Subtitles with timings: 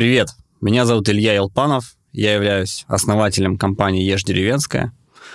[0.00, 0.30] Привет,
[0.62, 4.94] меня зовут Илья Елпанов, я являюсь основателем компании «Ешь деревенская»,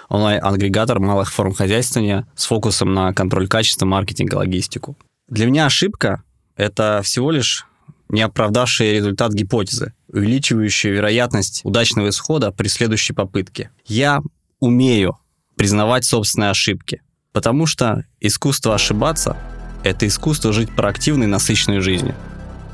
[0.10, 4.98] онлайн-агрегатор малых форм хозяйствования с фокусом на контроль качества, маркетинг и логистику.
[5.30, 6.24] Для меня ошибка–
[6.56, 7.68] это всего лишь
[8.10, 13.70] не результат гипотезы, увеличивающая вероятность удачного исхода при следующей попытке.
[13.86, 14.24] Я
[14.60, 15.20] умею
[15.58, 17.04] признавать собственные ошибки,
[17.34, 19.38] потому что искусство ошибаться–
[19.84, 22.16] это искусство жить проактивной, насыщенной жизнью.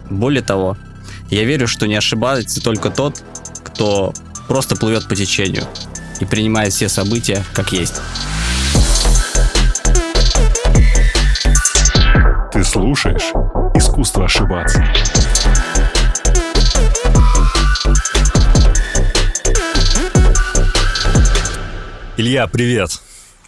[0.09, 0.77] Более того,
[1.32, 3.23] я верю, что не ошибается только тот,
[3.63, 4.13] кто
[4.48, 5.66] просто плывет по течению
[6.20, 8.02] и принимает все события как есть.
[12.52, 13.31] Ты слушаешь
[13.73, 14.86] «Искусство ошибаться».
[22.17, 23.02] Илья, привет.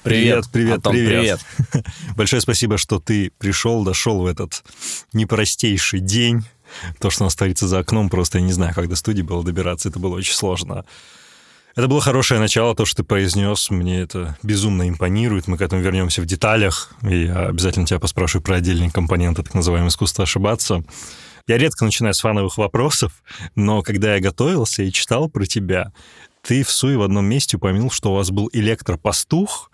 [0.04, 1.40] Привет, привет, Антон, привет.
[2.16, 4.64] Большое спасибо, что ты пришел, дошел в этот
[5.12, 6.44] непростейший день.
[7.00, 9.44] То, что у нас творится за окном, просто я не знаю, как до студии было
[9.44, 10.86] добираться, это было очень сложно.
[11.76, 15.48] Это было хорошее начало, то, что ты произнес, мне это безумно импонирует.
[15.48, 19.56] Мы к этому вернемся в деталях, и я обязательно тебя поспрашиваю про отдельные компоненты так
[19.56, 20.84] называемого искусства ошибаться.
[21.48, 23.24] Я редко начинаю с фановых вопросов,
[23.56, 25.92] но когда я готовился и читал про тебя,
[26.44, 29.72] ты в Суе в одном месте упомянул, что у вас был электропастух,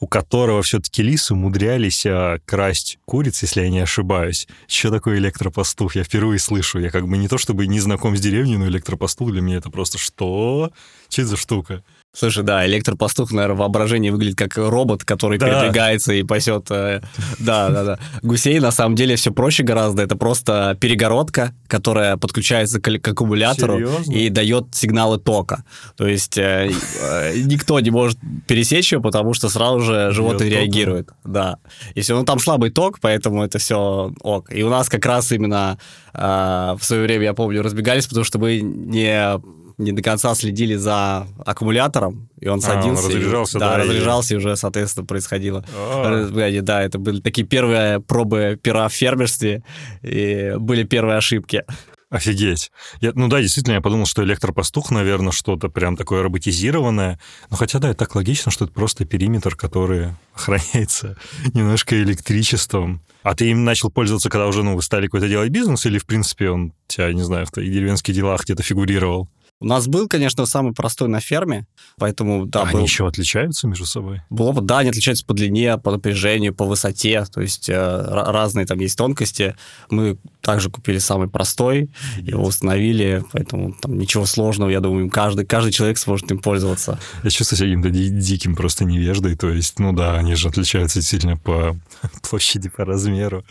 [0.00, 4.48] у которого все-таки лисы умудрялись а, красть куриц, если я не ошибаюсь.
[4.66, 5.94] Что такое электропастух?
[5.94, 6.78] Я впервые слышу.
[6.78, 9.70] Я как бы не то чтобы не знаком с деревней, но электропастух для меня это
[9.70, 10.72] просто что?
[11.10, 11.84] Что это за штука?
[12.12, 15.46] Слушай, да, электропастух, наверное, воображение выглядит как робот, который да.
[15.46, 16.66] передвигается и пасет.
[16.70, 17.02] Э,
[17.38, 17.98] да, да, да.
[18.22, 20.02] Гусей на самом деле все проще гораздо.
[20.02, 24.12] Это просто перегородка, которая подключается к, к аккумулятору Серьезно?
[24.12, 25.62] и дает сигналы тока.
[25.96, 31.10] То есть э, э, никто не может пересечь ее, потому что сразу же животное реагирует.
[31.24, 31.58] Да.
[31.94, 34.52] И все, ну там слабый ток, поэтому это все ок.
[34.52, 35.78] И у нас как раз именно
[36.12, 39.38] в свое время, я помню, разбегались, потому что мы не
[39.80, 43.02] не до конца следили за аккумулятором, и он садился.
[43.02, 44.36] А, он разряжался, и, да, да, разряжался, и...
[44.36, 45.64] и уже, соответственно, происходило.
[45.74, 46.60] А-а-а.
[46.62, 49.64] Да, это были такие первые пробы пера в фермерстве,
[50.02, 51.64] и были первые ошибки.
[52.10, 52.72] Офигеть.
[53.00, 57.20] Я, ну да, действительно, я подумал, что электропастух, наверное, что-то прям такое роботизированное.
[57.50, 61.16] Но хотя, да, это так логично, что это просто периметр, который охраняется
[61.54, 63.00] немножко электричеством.
[63.22, 66.06] А ты им начал пользоваться, когда уже, ну, вы стали какой-то делать бизнес, или, в
[66.06, 69.28] принципе, он тебя, не знаю, в деревенских делах где-то фигурировал?
[69.62, 71.66] У нас был, конечно, самый простой на ферме,
[71.98, 72.78] поэтому, да, а был...
[72.78, 74.22] Они еще отличаются между собой?
[74.30, 78.64] Было бы, да, они отличаются по длине, по напряжению, по высоте, то есть э, разные
[78.64, 79.54] там есть тонкости.
[79.90, 85.72] Мы также купили самый простой, его установили, поэтому там ничего сложного, я думаю, каждый, каждый
[85.72, 86.98] человек сможет им пользоваться.
[87.22, 91.36] Я чувствую себя каким-то диким просто невеждой, то есть, ну да, они же отличаются действительно
[91.36, 91.76] по
[92.30, 93.44] площади, по размеру.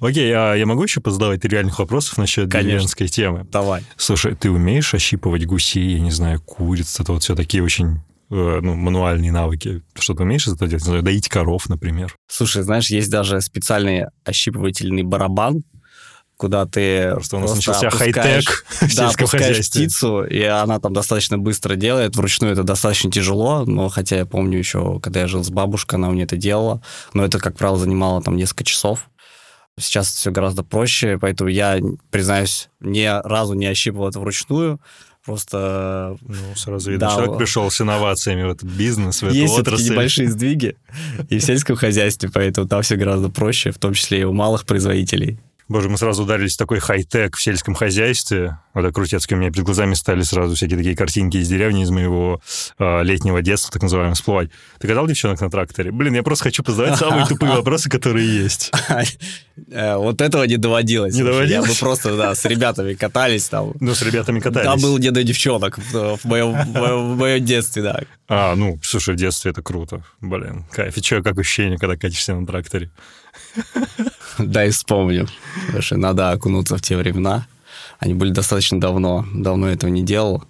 [0.00, 3.46] Окей, а я могу еще позадавать реальных вопросов насчет деревенской темы?
[3.50, 3.84] Давай.
[3.96, 8.00] Слушай, ты умеешь ощипывать гусей, я не знаю, куриц, это вот все такие очень
[8.30, 9.82] э, ну, мануальные навыки.
[9.94, 10.84] Что ты умеешь это делать?
[10.84, 12.14] Знаю, доить коров, например.
[12.28, 15.62] Слушай, знаешь, есть даже специальный ощипывательный барабан,
[16.42, 18.64] куда ты Просто у нас начался хай-тек
[18.96, 22.16] да, опускаешь птицу, и она там достаточно быстро делает.
[22.16, 26.10] Вручную это достаточно тяжело, но хотя я помню еще, когда я жил с бабушкой, она
[26.10, 26.82] мне это делала.
[27.14, 29.08] Но это, как правило, занимало там несколько часов.
[29.78, 31.78] Сейчас все гораздо проще, поэтому я,
[32.10, 34.80] признаюсь, ни разу не ощипывал это вручную.
[35.24, 36.16] Просто...
[36.20, 39.82] Ну, сразу видно, да, человек пришел с инновациями в этот бизнес, в эту есть отрасль.
[39.82, 40.76] Есть небольшие сдвиги
[41.28, 44.66] и в сельском хозяйстве, поэтому там все гораздо проще, в том числе и у малых
[44.66, 45.38] производителей.
[45.68, 48.58] Боже, мы сразу ударились в такой хай-тек в сельском хозяйстве.
[48.74, 51.90] Вот так крутецкий у меня перед глазами стали сразу всякие такие картинки из деревни, из
[51.90, 52.40] моего
[52.78, 54.50] э, летнего детства, так называемого, всплывать.
[54.78, 55.92] Ты катал девчонок на тракторе?
[55.92, 58.72] Блин, я просто хочу задавать самые тупые вопросы, которые есть.
[59.70, 61.14] Э, вот этого не доводилось.
[61.14, 61.68] Не доводилось?
[61.68, 63.74] Мы просто, да, с ребятами катались там.
[63.80, 64.66] Ну, с ребятами катались.
[64.66, 68.00] Там был не до девчонок в моем, в моем детстве, да.
[68.28, 70.04] А, ну, слушай, в детстве это круто.
[70.22, 70.96] Блин, кайф.
[70.96, 72.90] И что, как ощущение, когда катишься на тракторе?
[74.38, 75.28] Да, и вспомню.
[75.66, 77.46] Потому что надо окунуться в те времена.
[77.98, 79.24] Они были достаточно давно.
[79.34, 80.44] Давно этого не делал.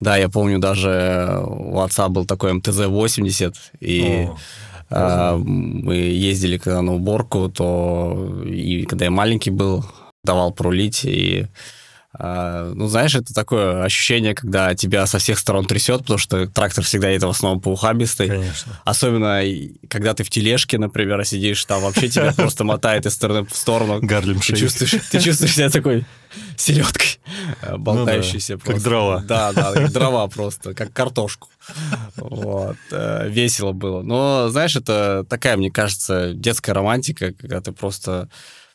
[0.00, 4.28] Да, я помню, даже у отца был такой МТЗ-80, и
[4.90, 9.84] а, мы ездили когда на уборку, то и когда я маленький был,
[10.22, 11.46] давал прулить, и
[12.18, 17.10] ну, знаешь, это такое ощущение, когда тебя со всех сторон трясет, потому что трактор всегда
[17.10, 18.28] это в основном поухабистый.
[18.28, 18.80] Конечно.
[18.84, 19.42] Особенно,
[19.88, 24.00] когда ты в тележке, например, сидишь, там вообще тебя просто мотает из стороны в сторону.
[24.00, 26.06] Гарлем ты чувствуешь, ты чувствуешь себя такой
[26.56, 27.20] селедкой,
[27.76, 29.20] болтающейся ну да, Как дрова.
[29.26, 31.48] Да, да, как дрова просто, как картошку.
[32.16, 32.76] Вот.
[32.90, 34.02] Э, весело было.
[34.02, 38.28] Но, знаешь, это такая, мне кажется, детская романтика, когда ты просто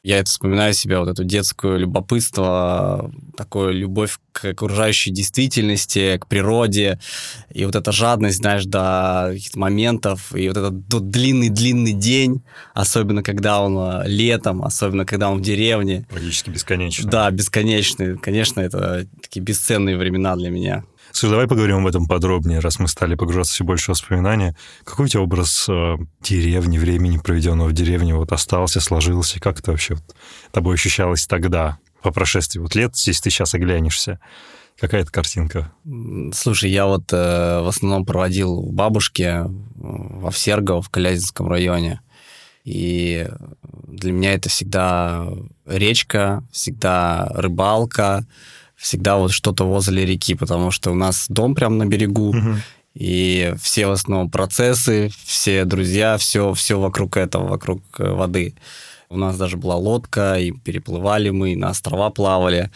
[0.03, 6.99] Я это вспоминаю себя, вот эту детскую любопытство, такую любовь к окружающей действительности, к природе,
[7.53, 13.61] и вот эта жадность, знаешь, до каких-то моментов, и вот этот длинный-длинный день, особенно когда
[13.61, 16.05] он э, летом, особенно когда он в деревне.
[16.09, 17.09] Практически бесконечный.
[17.09, 18.17] Да, бесконечный.
[18.17, 20.83] Конечно, это такие бесценные времена для меня.
[21.13, 24.55] Слушай, давай поговорим об этом подробнее, раз мы стали погружаться все больше в воспоминания.
[24.83, 29.39] Какой у тебя образ э, деревни, времени, проведенного в деревне, вот остался, сложился?
[29.39, 30.03] Как это вообще вот,
[30.51, 34.19] тобой ощущалось тогда, по прошествии вот лет, если ты сейчас оглянешься?
[34.79, 35.71] Какая это картинка?
[36.33, 39.43] Слушай, я вот э, в основном проводил у бабушки
[39.75, 42.01] во Всергово, в Калязинском районе.
[42.63, 43.29] И
[43.87, 45.27] для меня это всегда
[45.67, 48.25] речка, всегда рыбалка,
[48.83, 52.55] всегда вот что-то возле реки, потому что у нас дом прямо на берегу, угу.
[52.93, 58.55] и все в основном процессы, все друзья, все, все вокруг этого, вокруг э, воды.
[59.09, 62.71] У нас даже была лодка, и переплывали мы, и на острова плавали.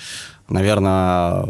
[0.47, 1.45] Наверное,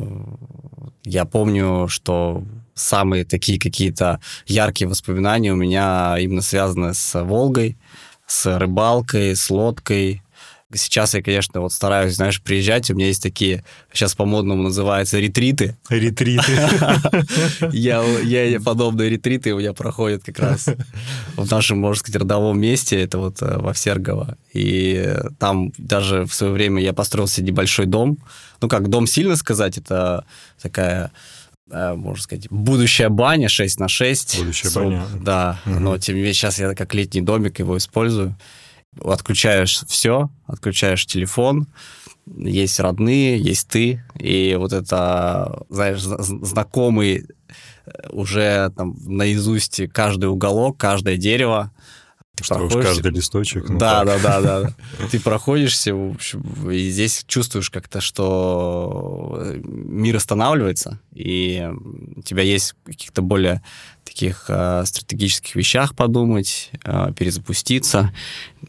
[1.04, 2.44] я помню, что
[2.74, 7.78] самые такие какие-то яркие воспоминания у меня именно связаны с Волгой,
[8.26, 10.24] с рыбалкой, с лодкой,
[10.74, 12.92] Сейчас я, конечно, вот стараюсь, знаешь, приезжать.
[12.92, 15.78] У меня есть такие, сейчас по-модному называются ретриты.
[15.90, 16.52] Ретриты.
[17.72, 20.68] Я, я подобные ретриты у меня проходят как раз
[21.38, 23.02] в нашем, можно сказать, родовом месте.
[23.02, 24.38] Это вот э, во Всергово.
[24.52, 28.18] И там даже в свое время я построил себе небольшой дом.
[28.60, 30.26] Ну, как дом сильно сказать, это
[30.62, 31.12] такая
[31.72, 34.40] э, можно сказать, будущая баня 6 на 6.
[34.40, 35.06] Будущая баня.
[35.22, 35.80] Да, угу.
[35.80, 38.36] но тем не менее сейчас я как летний домик его использую
[39.04, 41.68] отключаешь все, отключаешь телефон,
[42.36, 47.26] есть родные, есть ты, и вот это, знаешь, знакомый
[47.86, 51.72] э, уже там наизусть каждый уголок, каждое дерево,
[52.42, 52.76] что проходишь...
[52.78, 53.70] уж каждый листочек.
[53.70, 54.74] Ну да, да, да, да, да.
[55.12, 61.68] Ты проходишься, в общем, и здесь чувствуешь как-то, что мир останавливается, и
[62.16, 63.64] у тебя есть каких-то более
[64.18, 68.12] таких э, стратегических вещах подумать, э, перезапуститься.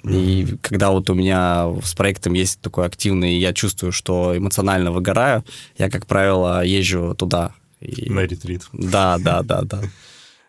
[0.04, 5.44] И когда вот у меня с проектом есть такой активный, я чувствую, что эмоционально выгораю,
[5.78, 7.52] я, как правило, езжу туда.
[7.80, 8.10] И...
[8.10, 8.68] На ретрит.
[8.72, 9.80] Да, да, да, да.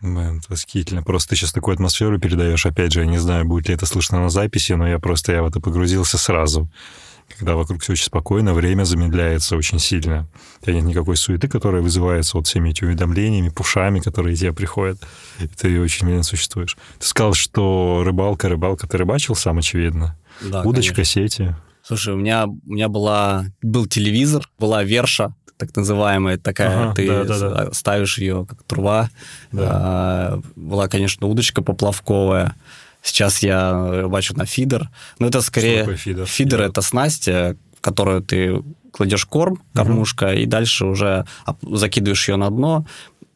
[0.00, 1.02] Мэн, восхитительно.
[1.02, 2.66] Просто ты сейчас такую атмосферу передаешь.
[2.66, 5.42] Опять же, я не знаю, будет ли это слышно на записи, но я просто я
[5.42, 6.68] в это погрузился сразу.
[7.38, 10.28] Когда вокруг все очень спокойно, время замедляется очень сильно.
[10.60, 14.98] У тебя нет никакой суеты, которая вызывается вот всеми этими уведомлениями, пушами, которые тебе приходят.
[15.38, 16.76] И ты очень медленно существуешь.
[16.98, 18.86] Ты сказал, что рыбалка, рыбалка.
[18.86, 20.18] Ты рыбачил сам, очевидно?
[20.42, 21.22] Да, Удочка, конечно.
[21.22, 21.56] сети?
[21.82, 27.06] Слушай, у меня, у меня была, был телевизор, была верша, так называемая, такая, ага, ты
[27.06, 27.72] да, да, да.
[27.72, 29.10] ставишь ее как труба.
[29.52, 29.68] Да.
[29.70, 32.54] А, была, конечно, удочка поплавковая.
[33.02, 34.90] Сейчас я рыбачу на фидер.
[35.18, 35.84] Но это скорее...
[35.84, 36.26] Что фидер?
[36.26, 38.62] Фидер— это снасть, э, в которую ты
[38.92, 40.34] кладешь корм, кормушка, угу.
[40.34, 41.26] и дальше уже
[41.62, 42.86] закидываешь ее на дно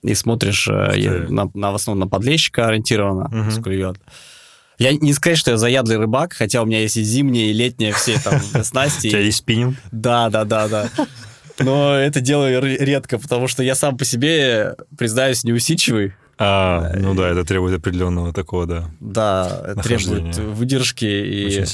[0.02, 3.62] и смотришь э, на, на, в основном на подлещика ориентированно, угу.
[3.62, 3.98] клюет.
[4.78, 7.92] Я не сказать, что я заядлый рыбак, хотя у меня есть и зимние, и летние
[7.92, 9.06] все там снасти.
[9.06, 9.76] У тебя есть спиннинг?
[9.92, 10.88] Да, да, да, да.
[11.60, 16.14] Но это делаю редко, потому что я сам по себе, признаюсь, неусидчивый.
[16.38, 18.90] А, ну да, это требует определенного такого, да.
[19.00, 21.64] Да, требует выдержки и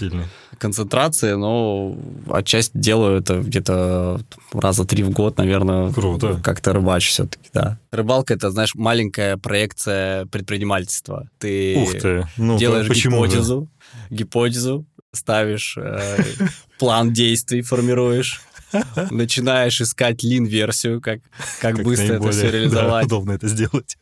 [0.58, 1.96] концентрации, но
[2.28, 4.20] отчасти делаю это где-то
[4.52, 5.90] раза три в год, наверное.
[5.92, 6.38] Круто.
[6.44, 7.78] Как-то рыбачу все-таки, да.
[7.90, 11.28] Рыбалка это, знаешь, маленькая проекция предпринимательства.
[11.38, 12.26] Ты, Ух ты.
[12.36, 13.68] Ну, делаешь гипотезу,
[14.10, 16.22] гипотезу, ставишь э,
[16.78, 18.42] план действий, формируешь
[19.10, 21.20] начинаешь искать лин-версию, как,
[21.60, 23.08] как, как быстро это все реализовать.
[23.08, 23.96] Да, удобно это сделать.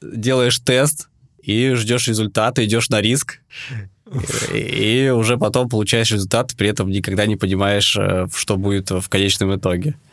[0.00, 1.08] Делаешь тест
[1.42, 3.40] и ждешь результата, идешь на риск,
[4.52, 9.54] и уже потом получаешь результат, при этом никогда не понимаешь, э, что будет в конечном
[9.56, 9.94] итоге.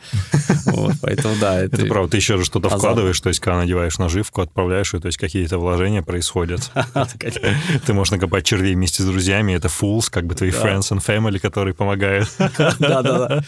[0.66, 1.60] Вот, поэтому да.
[1.60, 2.10] Это, это правда.
[2.12, 5.58] Ты еще же что-то вкладываешь, то есть когда надеваешь наживку, отправляешь ее, то есть какие-то
[5.58, 6.70] вложения происходят.
[7.86, 11.38] Ты можешь накопать червей вместе с друзьями, это fools, как бы твои friends and family,
[11.38, 12.30] которые помогают.
[12.38, 13.42] Да-да-да.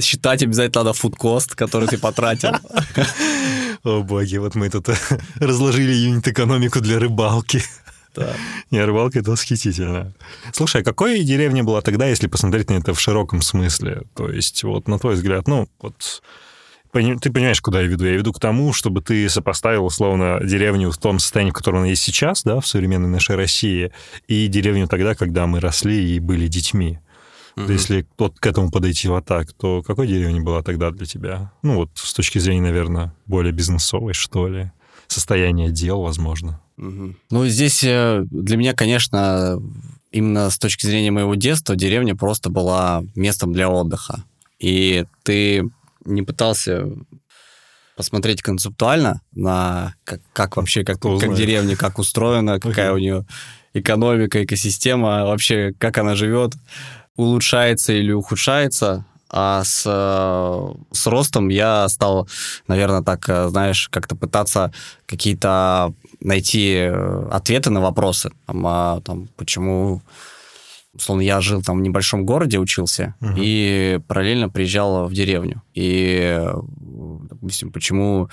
[0.00, 2.52] Считать обязательно надо food cost, который ты потратил.
[3.82, 4.88] О боги, вот мы тут
[5.40, 7.62] разложили юнит-экономику для рыбалки.
[8.14, 8.34] Да.
[8.70, 10.14] Не, рыбалка это восхитительно.
[10.52, 14.02] Слушай, а какой деревня была тогда, если посмотреть на это в широком смысле?
[14.14, 16.22] То есть, вот на твой взгляд, ну, вот
[16.92, 18.04] ты понимаешь, куда я веду?
[18.04, 21.86] Я веду к тому, чтобы ты сопоставил, условно, деревню в том состоянии, в котором она
[21.86, 23.92] есть сейчас, да, в современной нашей России,
[24.28, 26.98] и деревню тогда, когда мы росли и были детьми.
[27.56, 27.72] Mm-hmm.
[27.72, 31.52] Если вот к этому подойти вот так, то какой деревня была тогда для тебя?
[31.62, 34.70] Ну, вот с точки зрения, наверное, более бизнесовой, что ли?
[35.12, 36.60] Состояние дел, возможно.
[36.78, 37.14] Угу.
[37.30, 39.60] Ну, здесь э, для меня, конечно,
[40.10, 44.24] именно с точки зрения моего детства деревня просто была местом для отдыха.
[44.58, 45.68] И ты
[46.04, 46.86] не пытался
[47.96, 53.26] посмотреть концептуально на как, как вообще, как, как деревня, как устроена, какая у нее
[53.74, 56.54] экономика, экосистема, вообще как она живет,
[57.16, 59.04] улучшается или ухудшается.
[59.32, 62.28] А с, с ростом я стал,
[62.68, 64.72] наверное, так, знаешь, как-то пытаться
[65.06, 66.90] какие-то найти
[67.30, 68.30] ответы на вопросы.
[68.46, 70.02] Там, а, там, почему
[70.94, 73.34] Условно, я жил там в небольшом городе, учился, uh-huh.
[73.38, 75.62] и параллельно приезжал в деревню.
[75.72, 76.38] И,
[77.30, 78.28] допустим, почему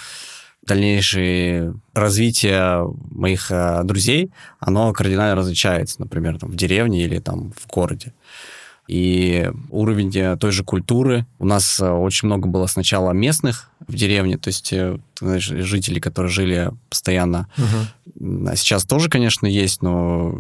[0.68, 7.66] дальнейшее развитие моих э, друзей, оно кардинально различается, например, там, в деревне или там в
[7.68, 8.14] городе
[8.90, 11.28] и уровень э, той же культуры.
[11.38, 16.00] У нас э, очень много было сначала местных в деревне, то есть э, знаешь, жители,
[16.00, 17.48] которые жили постоянно.
[17.60, 18.48] Угу.
[18.48, 20.40] А сейчас тоже, конечно, есть, но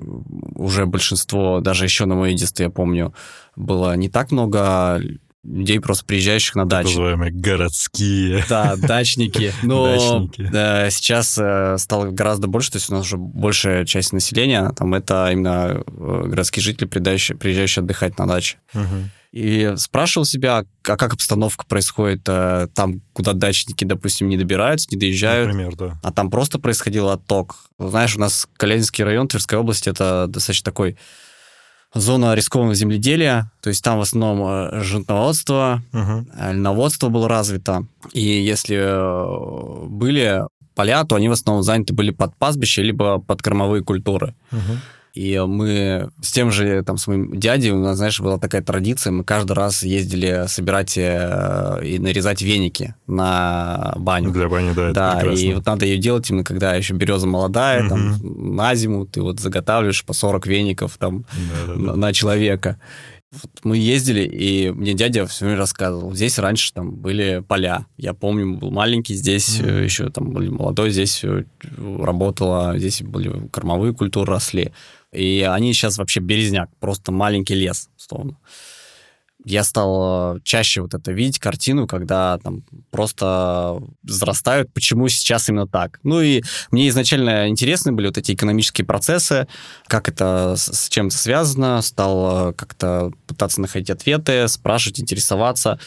[0.55, 3.13] уже большинство, даже еще на моей детстве, я помню,
[3.55, 4.99] было не так много
[5.43, 6.89] людей, просто приезжающих на дачу.
[6.89, 8.43] Называемые городские.
[8.49, 9.53] Да, дачники.
[9.63, 10.49] Но дачники.
[10.51, 14.93] Да, сейчас э, стало гораздо больше, то есть у нас уже большая часть населения, там
[14.93, 18.57] это именно э, городские жители, приезжающие, приезжающие отдыхать на даче.
[18.73, 19.09] Угу.
[19.31, 24.97] И спрашивал себя, а как обстановка происходит э, там, куда дачники, допустим, не добираются, не
[24.97, 25.49] доезжают.
[25.49, 25.99] Например, да.
[26.01, 27.57] А там просто происходил отток.
[27.77, 30.97] Знаешь, у нас Калининский район Тверской области, это достаточно такой
[31.93, 36.25] зона рискованного земледелия, то есть там в основном э, животноводство, угу.
[36.51, 40.43] льноводство было развито, и если э, были
[40.75, 44.33] поля, то они в основном заняты были под пастбище, либо под кормовые культуры.
[44.51, 44.77] Угу.
[45.13, 49.11] И мы с тем же, там, с моим дядей, у нас, знаешь, была такая традиция,
[49.11, 54.31] мы каждый раз ездили собирать э, и нарезать веники на баню.
[54.31, 57.89] Для бани, да, Да, и вот надо ее делать именно, когда еще береза молодая, угу.
[57.89, 61.95] там, на зиму ты вот заготавливаешь по 40 веников там да, да, да.
[61.95, 62.77] на человека.
[63.31, 66.15] Вот мы ездили, и мне дядя все время рассказывал.
[66.15, 67.85] Здесь раньше там были поля.
[67.95, 69.83] Я помню, был маленький, здесь mm-hmm.
[69.83, 71.23] еще там был молодой, здесь
[71.77, 74.71] работала, здесь были кормовые культуры росли.
[75.11, 78.37] И они сейчас вообще березняк, просто маленький лес, условно.
[79.45, 85.65] Я стал э, чаще вот это видеть, картину, когда там просто взрастают, почему сейчас именно
[85.65, 85.99] так.
[86.03, 89.47] Ну и мне изначально интересны были вот эти экономические процессы,
[89.87, 95.79] как это с чем-то связано, стал э, как-то пытаться находить ответы, спрашивать, интересоваться.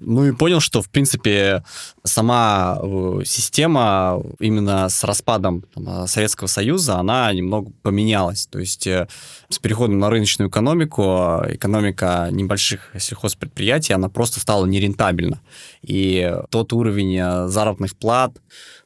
[0.00, 1.62] Ну и понял, что, в принципе,
[2.02, 8.46] сама э, система именно с распадом там, Советского Союза, она немного поменялась.
[8.46, 9.06] То есть э,
[9.48, 11.02] с переходом на рыночную экономику,
[11.46, 15.40] экономика небольших сельхозпредприятий, она просто стала нерентабельна.
[15.82, 18.32] И тот уровень э, заработных плат,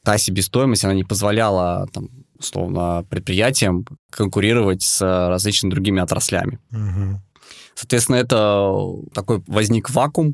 [0.03, 6.59] та себестоимость, она не позволяла там, условно, предприятиям конкурировать с различными другими отраслями.
[6.71, 7.21] Угу.
[7.77, 8.73] Соответственно, это
[9.13, 10.33] такой возник вакуум,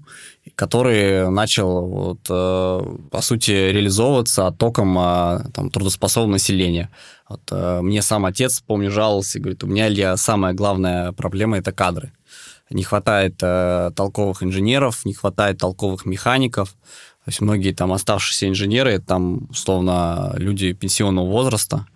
[0.55, 2.81] который начал, вот, э,
[3.12, 6.89] по сути, реализовываться оттоком э, там, трудоспособного населения.
[7.27, 11.73] Вот, э, мне сам отец, помню, жаловался, говорит, у меня ли самая главная проблема– это
[11.73, 12.13] кадры.
[12.69, 16.69] Не хватает э, толковых инженеров, не хватает толковых механиков.
[17.25, 21.88] То есть многие там оставшиеся инженеры, там, условно, люди пенсионного возраста,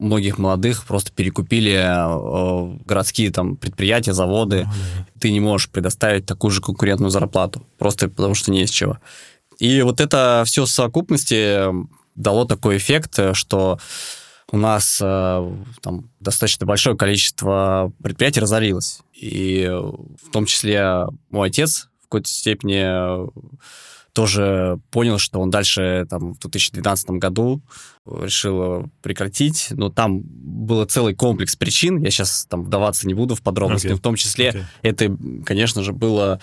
[0.00, 4.56] многих молодых просто перекупили э, городские там предприятия, заводы.
[4.56, 5.20] Mm-hmm.
[5.20, 8.98] Ты не можешь предоставить такую же конкурентную зарплату, просто потому что не из чего.
[9.58, 11.66] И вот это все в совокупности
[12.14, 13.78] дало такой эффект, что
[14.50, 15.52] у нас э,
[15.82, 19.00] там достаточно большое количество предприятий разорилось.
[19.14, 23.30] И в том числе мой отец в какой-то степени
[24.12, 27.62] тоже понял, что он дальше там, в 2012 году
[28.06, 33.42] решил прекратить, но там был целый комплекс причин, я сейчас там вдаваться не буду в
[33.42, 33.94] подробности, okay.
[33.94, 34.64] в том числе okay.
[34.82, 36.40] это, конечно же, было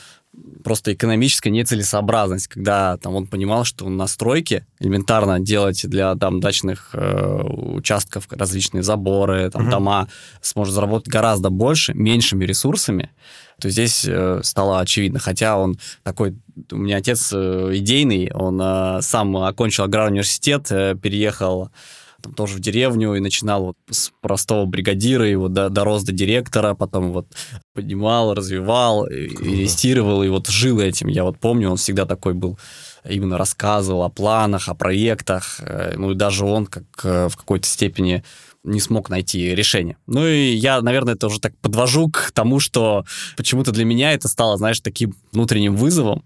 [0.63, 6.89] просто экономическая нецелесообразность, когда там он понимал, что на стройке элементарно делать для там дачных
[6.93, 9.71] э, участков различные заборы, там uh-huh.
[9.71, 10.07] дома
[10.41, 13.11] сможет заработать гораздо больше, меньшими ресурсами,
[13.59, 15.19] то здесь э, стало очевидно.
[15.19, 16.37] Хотя он такой,
[16.71, 21.69] у меня отец э, идейный, он э, сам окончил аграрный университет, э, переехал
[22.21, 26.73] там, тоже в деревню и начинал вот с простого бригадира, вот до, дорос до директора,
[26.73, 27.27] потом вот
[27.73, 31.07] поднимал, развивал, инвестировал, и вот жил этим.
[31.07, 32.57] Я вот помню, он всегда такой был,
[33.07, 37.67] именно рассказывал о планах, о проектах, э, ну и даже он как э, в какой-то
[37.67, 38.23] степени
[38.63, 39.97] не смог найти решение.
[40.07, 43.05] Ну и я, наверное, это уже так подвожу к тому, что
[43.37, 46.23] почему-то для меня это стало, знаешь, таким внутренним вызовом,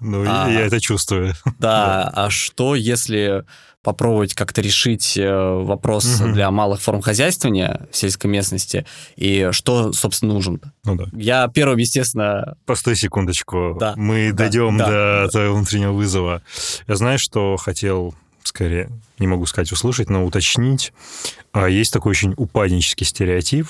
[0.00, 0.50] Ну, А.
[0.50, 1.34] я это чувствую.
[1.58, 3.44] Да, а что если
[3.84, 5.30] попробовать как-то решить э,
[5.62, 6.32] вопрос Мгм.
[6.32, 8.86] для малых форм хозяйствования в сельской местности
[9.16, 10.60] и что, собственно, нужен?
[10.84, 11.04] Ну да.
[11.12, 13.76] Я первым, естественно, Постой секундочку.
[13.78, 14.86] Да, Мы да, дойдем да.
[15.24, 16.42] до твоего внутреннего вызова.
[16.88, 20.92] Я знаю, что хотел скорее, не могу сказать услышать, но уточнить.
[21.52, 23.66] А есть такой очень упаднический стереотип,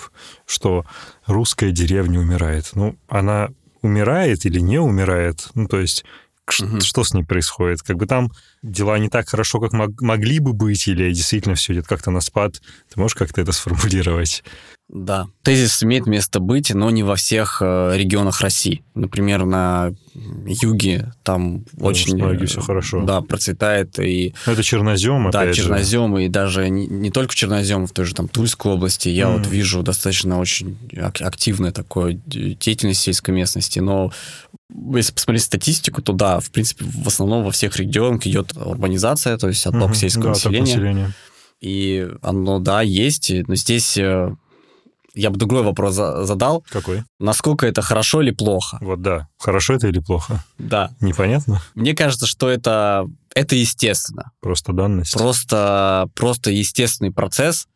[0.46, 0.84] что
[1.26, 2.70] русская деревня умирает.
[2.74, 3.50] Ну, она
[3.82, 5.48] умирает или не умирает?
[5.54, 6.04] Ну, то есть
[6.60, 6.80] Мгм.
[6.80, 7.82] что с ней происходит?
[7.82, 8.30] Как бы там
[8.62, 12.20] дела не так хорошо, как мог- могли бы быть, или действительно все идет как-то на
[12.20, 12.60] спад?
[12.92, 14.44] Ты можешь как-то это сформулировать?
[14.90, 18.84] Да, тезис имеет место быть, но не во всех э, регионах России.
[18.94, 19.92] Например, на
[20.46, 22.16] юге там Ну, очень...
[22.18, 23.02] на юге э, всё хорошо.
[23.02, 24.34] Да, процветает и...
[24.46, 25.62] Ну, это чернозем, Да, опять же.
[25.62, 29.08] чернозем, и даже не, не только чернозем, в той же там Тульской области.
[29.08, 29.38] Я Мгм.
[29.38, 34.12] вот вижу достаточно очень ак- активное такое деятельность сельской местности, но
[34.94, 39.48] если посмотреть статистику, то да, в принципе, в основном во всех регионах идет урбанизация, то
[39.48, 39.94] есть отток Мгм.
[39.94, 40.64] сельского Да, отток населения.
[40.76, 41.12] населения.
[41.60, 44.34] И оно, да, есть, но здесь э,
[45.14, 46.64] я бы другой вопрос за- задал.
[46.68, 47.04] Какой?
[47.20, 48.78] Насколько это хорошо или плохо?
[48.80, 49.28] Вот да.
[49.38, 50.44] Хорошо это или плохо?
[50.58, 50.90] Да.
[51.00, 51.62] Непонятно.
[51.74, 54.32] Мне кажется, что это, это естественно.
[54.40, 55.12] Просто данность.
[55.14, 57.66] Просто, просто естественный процесс,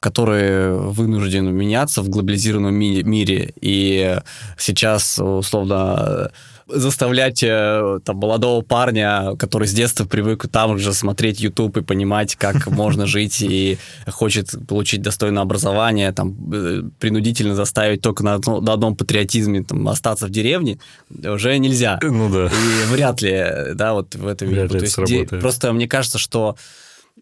[0.00, 3.52] который вынужден меняться в глобализированном ми- мире.
[3.60, 4.18] И
[4.58, 6.30] сейчас, условно,
[6.68, 12.34] заставлять э, там, молодого парня, который с детства привык там же смотреть YouTube и понимать,
[12.36, 18.60] как можно жить и хочет получить достойное образование, там, э, принудительно заставить только на, одно-
[18.60, 20.78] на одном патриотизме там, остаться в деревне,
[21.24, 22.00] уже нельзя.
[22.02, 22.46] Ну да.
[22.46, 25.40] И вряд ли, да, вот в этом Вряд ли То это есть де- сработает.
[25.42, 26.56] Просто мне кажется, что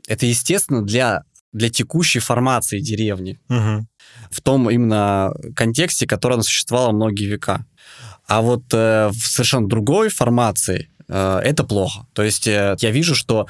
[0.08, 1.22] это естественно для,
[1.54, 3.88] для текущей формации деревни Мгм.
[4.30, 7.64] в том именно контексте, который она существовала многие века.
[8.26, 12.06] А вот э, в совершенно другой формации э, это плохо.
[12.12, 13.46] То есть э, я вижу, что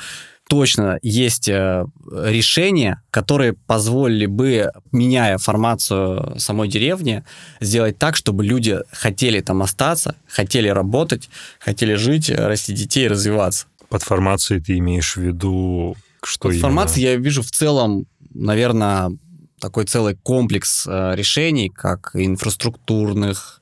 [0.49, 7.25] точно есть э, решения, которые позволили бы, меняя формацию самой деревни,
[7.61, 13.67] сделать так, чтобы люди хотели там остаться, хотели работать, хотели жить, э, расти детей, развиваться.
[13.89, 16.87] Под формацией ты имеешь в виду, что Под именно?
[16.97, 19.17] я вижу в целом, наверное,
[19.61, 23.61] такой целый комплекс э, решений, как инфраструктурных,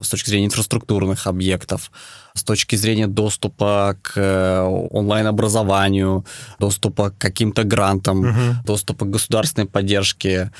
[0.00, 1.92] с точки зрения инфраструктурных объектов,
[2.34, 4.60] с точки зрения доступа к э,
[4.90, 6.24] онлайн-образованию,
[6.58, 8.62] доступа к каким-то грантам, Мгм.
[8.64, 10.50] доступа к государственной поддержке.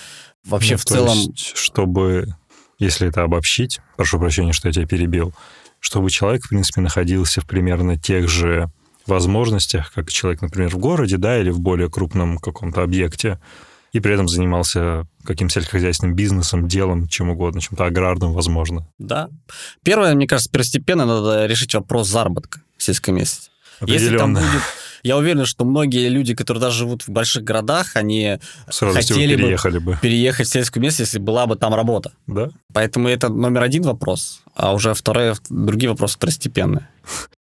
[0.44, 1.18] Вообще Ну, в целом...
[1.18, 2.34] есть, чтобы,
[2.78, 5.32] если это обобщить, прошу прощения, что я тебя перебил,
[5.80, 8.70] чтобы человек, в принципе, находился в примерно тех же
[9.08, 13.40] возможностях, как человек, например, в городе, да, или в более крупном каком-то объекте,
[13.92, 18.88] и при этом занимался каким сельскохозяйственным бизнесом, делом, чем угодно, чем-то аграрным, возможно.
[18.98, 19.28] Да.
[19.84, 23.50] Первое, мне кажется, первостепенно надо решить вопрос заработка в сельской местности.
[23.86, 24.44] Если там будет...
[25.02, 28.38] Я уверен, что многие люди, которые даже живут в больших городах, они
[28.70, 29.98] С радостью хотели бы переехали бы.
[30.00, 32.12] переехать в сельскую местность, если была бы там работа.
[32.28, 32.50] Да?
[32.72, 36.88] Поэтому это номер один вопрос, а уже второе, другие вопросы второстепенные.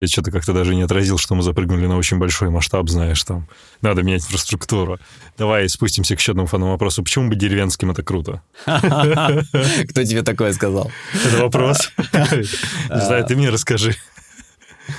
[0.02, 3.48] Я что-то как-то даже не отразил, что мы запрыгнули на очень большой масштаб, знаешь, там.
[3.82, 5.00] Надо менять инфраструктуру.
[5.38, 7.04] Давай спустимся к еще одному фаному вопросу.
[7.04, 8.42] Почему быть деревенским это круто?
[8.66, 10.92] Кто тебе такое сказал?
[11.26, 11.90] Это вопрос.
[12.12, 13.96] Не знаю, ты мне расскажи.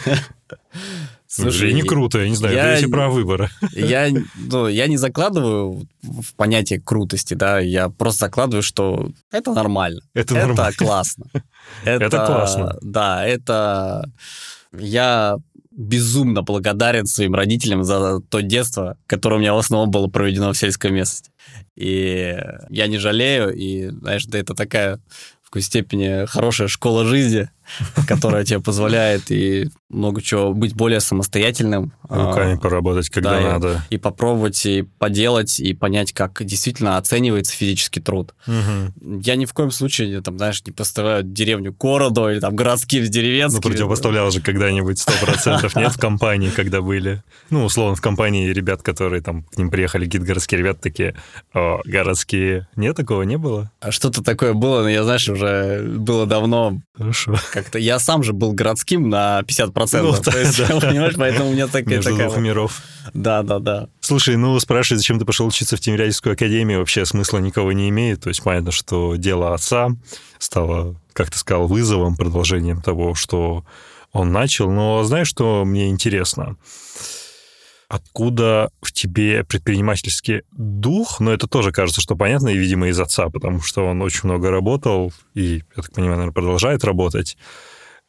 [1.43, 3.51] Слушай, не круто, я не знаю, я- есть право выбора.
[3.73, 10.01] я, ну, я не закладываю в понятие крутости, да, я просто закладываю, что это нормально.
[10.15, 10.73] Это Это нормально.
[10.77, 11.27] классно.
[11.85, 12.77] Это классно.
[12.81, 14.09] Да, это...
[14.79, 15.37] Я
[15.71, 20.59] безумно благодарен своим родителям за то детство, которое у меня в основном было проведено в
[20.59, 21.31] сельской местности.
[21.77, 22.37] И
[22.71, 24.99] я не жалею, и, знаешь, да, это такая
[25.43, 27.51] в какой степени хорошая школа жизни,
[28.09, 31.93] которая тебе позволяет и много чего быть более самостоятельным.
[32.09, 33.85] Руками а, поработать, когда да, и- надо.
[33.91, 38.35] и попробовать и поделать, и понять, как действительно оценивается физический труд.
[38.47, 39.21] Мгм.
[39.21, 43.03] Я ни в коем случае, там, знаешь, не поставляю деревню к городу или там городским
[43.05, 43.61] с Ну, деревенскими.
[43.61, 47.23] противопоставлял же когда-нибудь 100%, нет, в компании, когда были.
[47.51, 51.15] Ну, условно, в компании ребят, которые там к ним приехали, какие-то городские ребята такие,
[51.55, 52.69] о, городские.
[52.77, 53.71] Нет, такого не было?
[53.81, 57.37] А Что-то такое было, но я, знаешь, уже было давно Хорошо.
[57.57, 57.79] Как-то...
[57.79, 60.03] Я сам же был городским на 50%.
[60.03, 60.79] Ну, То да, есть, да.
[60.79, 61.97] понимаешь, поэтому у меня такая...
[61.97, 62.83] Между такая двух миров.
[63.15, 63.89] Да, да, да.
[64.01, 68.21] Слушай, ну, спрашивать, зачем ты пошел учиться в Тимирязевскую академию, вообще смысла никого не имеет.
[68.21, 69.89] То есть понятно, что дело отца
[70.39, 73.65] стало, как ты сказал, вызовом, продолжением того, что
[74.13, 74.71] он начал.
[74.71, 76.57] Но знаешь, что мне интересно?
[77.89, 81.21] Откуда в тебе предпринимательский дух?
[81.21, 84.51] Но это тоже кажется, что понятно, и, видимо, из отца, потому что он очень много
[84.51, 87.37] работал и, я так понимаю, наверное, продолжает работать.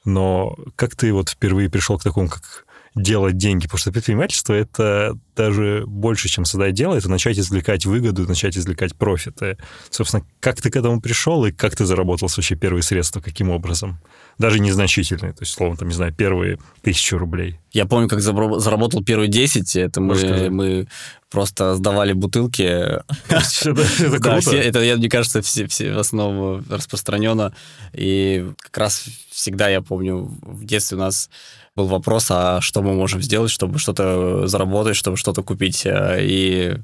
[0.04, 5.18] Но как ты вот впервые пришел к такому, как делать деньги, потому что предпринимательство— это
[5.36, 9.58] даже больше, чем создать дело, это начать извлекать выгоду, начать извлекать профиты.
[9.90, 14.00] Собственно, как ты к этому пришел и как ты заработал вообще первые средства, каким образом?
[14.38, 17.60] Даже незначительные, то есть, словно, там, не знаю, первые тысячу рублей.
[17.71, 20.88] Я помню, как заработал первые 10, это мы, мы
[21.30, 22.62] просто сдавали бутылки.
[23.30, 24.56] Это круто.
[24.56, 27.54] Это, мне кажется, в основном распространено.
[27.93, 31.30] И как раз всегда, я помню, в детстве у нас
[31.76, 35.86] был вопрос, а что мы можем сделать, чтобы что-то заработать, чтобы что-то купить.
[35.86, 36.78] Э, и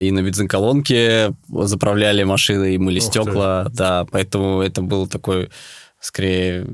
[0.00, 3.70] и на бензоколонке заправляли машины, и мыли Ух стекла, ты.
[3.72, 5.50] да, поэтому это был такой
[6.00, 6.66] скорее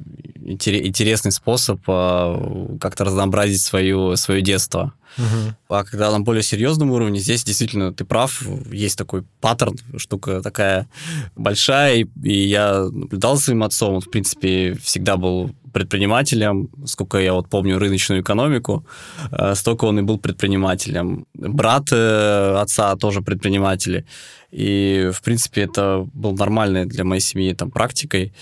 [0.45, 4.93] интересный способ э, как-то разнообразить свое, свое детство.
[5.19, 5.77] Угу.
[5.77, 10.87] А когда на более серьезном уровне, здесь действительно ты прав, есть такой паттерн, штука такая
[11.35, 17.33] большая, и я наблюдал за своим отцом, он, в принципе, всегда был предпринимателем, сколько я
[17.33, 18.87] вот помню рыночную экономику,
[19.31, 21.27] э, столько он и был предпринимателем.
[21.35, 24.07] Брат э, отца тоже предприниматели.
[24.51, 28.33] И, в принципе, это был нормальной для моей семьи там практикой.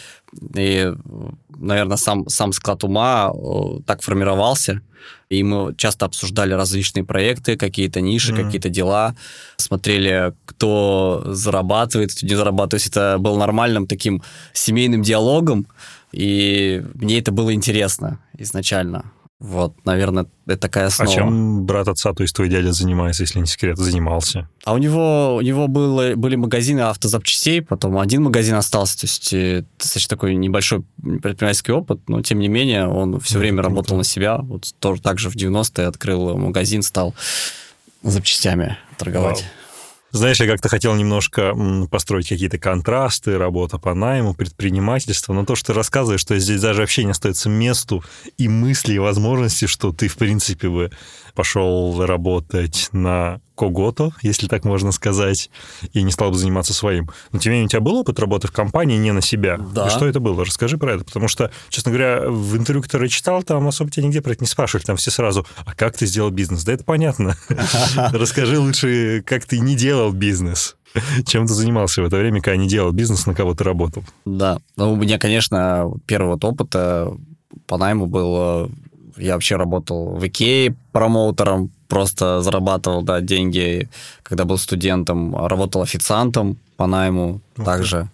[0.54, 0.92] И,
[1.56, 4.80] наверное, сам, сам склад ума э, так формировался.
[5.28, 8.44] И мы часто обсуждали различные проекты, какие-то ниши, mm-hmm.
[8.44, 9.14] какие-то дела,
[9.56, 12.70] смотрели, кто зарабатывает, кто не зарабатывает.
[12.70, 15.66] То есть это был нормальным таким семейным диалогом,
[16.12, 19.10] и мне это было интересно изначально.
[19.46, 21.10] Вот, наверное, это такая основа.
[21.10, 24.48] А чем брат отца, то есть твой дядя занимается, если не секрет, занимался?
[24.64, 29.34] А у него, у него было, были магазины автозапчастей, потом один магазин остался, то есть
[29.34, 33.68] э, достаточно такой небольшой предпринимательский опыт, но тем не менее он все время круто.
[33.68, 34.38] работал на себя.
[34.38, 37.14] Вот тоже так же в 90-е открыл магазин, стал
[38.02, 39.42] запчастями торговать.
[39.42, 39.63] Вау.
[40.14, 41.56] Знаешь, я как-то хотел немножко
[41.90, 46.82] построить какие-то контрасты, работа по найму, предпринимательство, но то, что ты рассказываешь, что здесь даже
[46.82, 48.04] вообще не остается месту
[48.38, 50.92] и мысли, и возможности, что ты, в принципе, бы
[51.34, 55.48] пошел работать на Когото, если так можно сказать,
[55.92, 57.08] и не стал бы заниматься своим.
[57.30, 59.58] Но тем не менее, у тебя был опыт работы в компании не на себя.
[59.58, 59.86] Да.
[59.86, 60.44] И что это было?
[60.44, 61.04] Расскажи про это.
[61.04, 64.48] Потому что, честно говоря, в интервью, которое читал, там особо тебя нигде про это не
[64.48, 64.84] спрашивали.
[64.84, 66.64] Там все сразу, а как ты сделал бизнес?
[66.64, 67.36] Да это понятно.
[68.12, 70.76] Расскажи лучше, как ты не делал бизнес.
[71.24, 74.04] Чем ты занимался в это время, когда не делал бизнес, на кого ты работал?
[74.24, 78.68] Да, ну, у меня, конечно, первый вот опыт по найму был
[79.16, 83.88] я вообще работал в Икее промоутером, просто зарабатывал, да, деньги,
[84.22, 87.64] когда был студентом, работал официантом по найму okay.
[87.64, 88.10] также.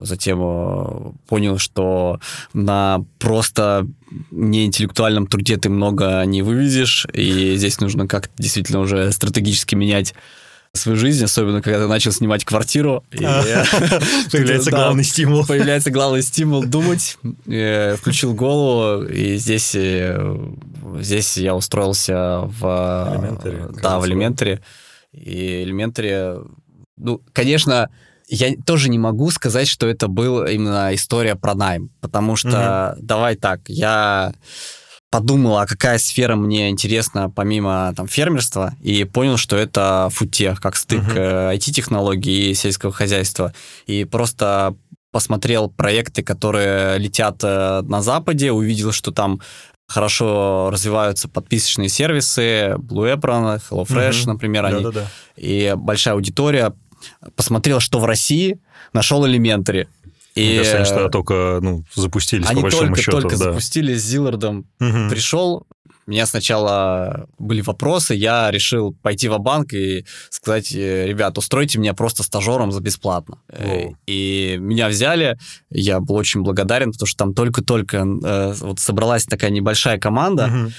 [0.00, 2.20] Затем э, понял, что
[2.54, 3.86] на просто
[4.30, 10.14] неинтеллектуальном труде ты много не вывезешь, и здесь нужно как-то действительно уже стратегически менять
[10.74, 13.04] свою жизнь, особенно когда ты начал снимать квартиру.
[13.10, 15.44] Появляется главный стимул.
[15.44, 17.18] Появляется главный стимул думать.
[17.22, 20.16] Включил голову, и здесь э,
[20.98, 22.60] здесь я устроился в...
[23.82, 24.62] Да, в элементаре.
[25.12, 26.38] И элементаре...
[26.96, 27.90] Ну, конечно,
[28.28, 33.36] я тоже не могу сказать, что это была именно история про найм, потому что, давай
[33.36, 34.34] так, я
[35.10, 40.76] подумал, а какая сфера мне интересна помимо там фермерства, и понял, что это футех, как
[40.76, 41.56] стык uh-huh.
[41.56, 43.52] IT-технологий и сельского хозяйства.
[43.86, 44.76] И просто
[45.10, 49.40] посмотрел проекты, которые летят э, на Западе, увидел, что там
[49.88, 54.26] хорошо развиваются подписочные сервисы, Blue Apron, HelloFresh, uh-huh.
[54.28, 55.06] например, они, Да-да-да.
[55.36, 56.72] и большая аудитория.
[57.34, 58.60] Посмотрел, что в России,
[58.92, 59.88] нашел Elementary.
[60.40, 63.20] И, Мне кажется, они что только ну, запустились, они по большому только, счету.
[63.20, 63.44] только да.
[63.44, 64.66] запустились с Зиллардом.
[64.80, 65.10] Угу.
[65.10, 65.66] Пришел,
[66.06, 71.78] у меня сначала были вопросы, я решил пойти в банк и сказать, э, ребят, устройте
[71.78, 73.38] меня просто стажером за бесплатно.
[73.48, 73.96] Воу.
[74.06, 75.38] И меня взяли,
[75.70, 80.72] я был очень благодарен, потому что там только-только э, вот собралась такая небольшая команда, угу.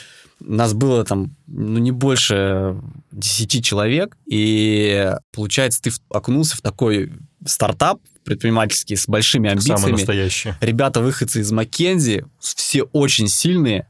[0.44, 2.76] Нас было там, ну, не больше
[3.12, 7.12] 10 человек, и получается, ты окунулся в такой
[7.46, 9.78] стартап, предпринимательские с большими амбициями.
[9.78, 10.58] Самые настоящие.
[10.62, 13.88] Ребята, выходцы из Маккензи, все очень сильные,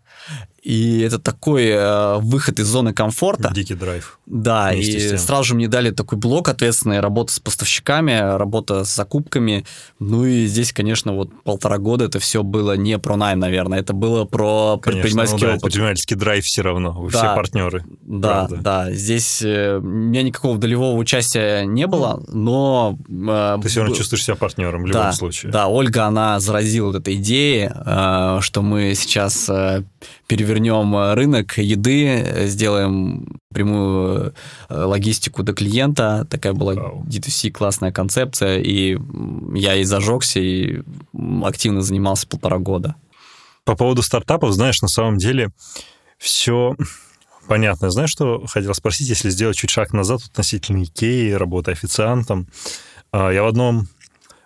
[0.61, 3.51] и это такой э, выход из зоны комфорта.
[3.53, 4.19] Дикий драйв.
[4.27, 9.65] Да, и сразу же мне дали такой блок ответственный, работа с поставщиками, работа с закупками.
[9.99, 13.93] Ну и здесь, конечно, вот полтора года это все было не про найм, наверное, это
[13.93, 15.63] было про конечно, предпринимательский ну, да, опыт.
[15.63, 17.83] предпринимательский драйв все равно, вы да, все партнеры.
[18.03, 18.57] Да, правда.
[18.57, 22.97] да, здесь э, у меня никакого долевого участия не было, но...
[23.09, 25.51] Э, Ты все равно чувствуешь себя партнером в любом да, случае.
[25.51, 29.83] Да, Ольга, она заразила вот этой идеей, э, что мы сейчас э,
[30.31, 34.33] перевернем э, рынок еды, сделаем прямую
[34.69, 36.25] э, логистику до клиента.
[36.29, 38.97] Такая была D2C классная концепция, и
[39.53, 40.83] я и зажегся, и
[41.43, 42.95] активно занимался полтора года.
[43.65, 45.51] По поводу стартапов, знаешь, на самом деле
[46.17, 46.77] все
[47.49, 47.89] понятно.
[47.89, 52.47] Знаешь, что хотел спросить, если сделать чуть шаг назад относительно Икеи, работы официантом.
[53.11, 53.89] А, я в одном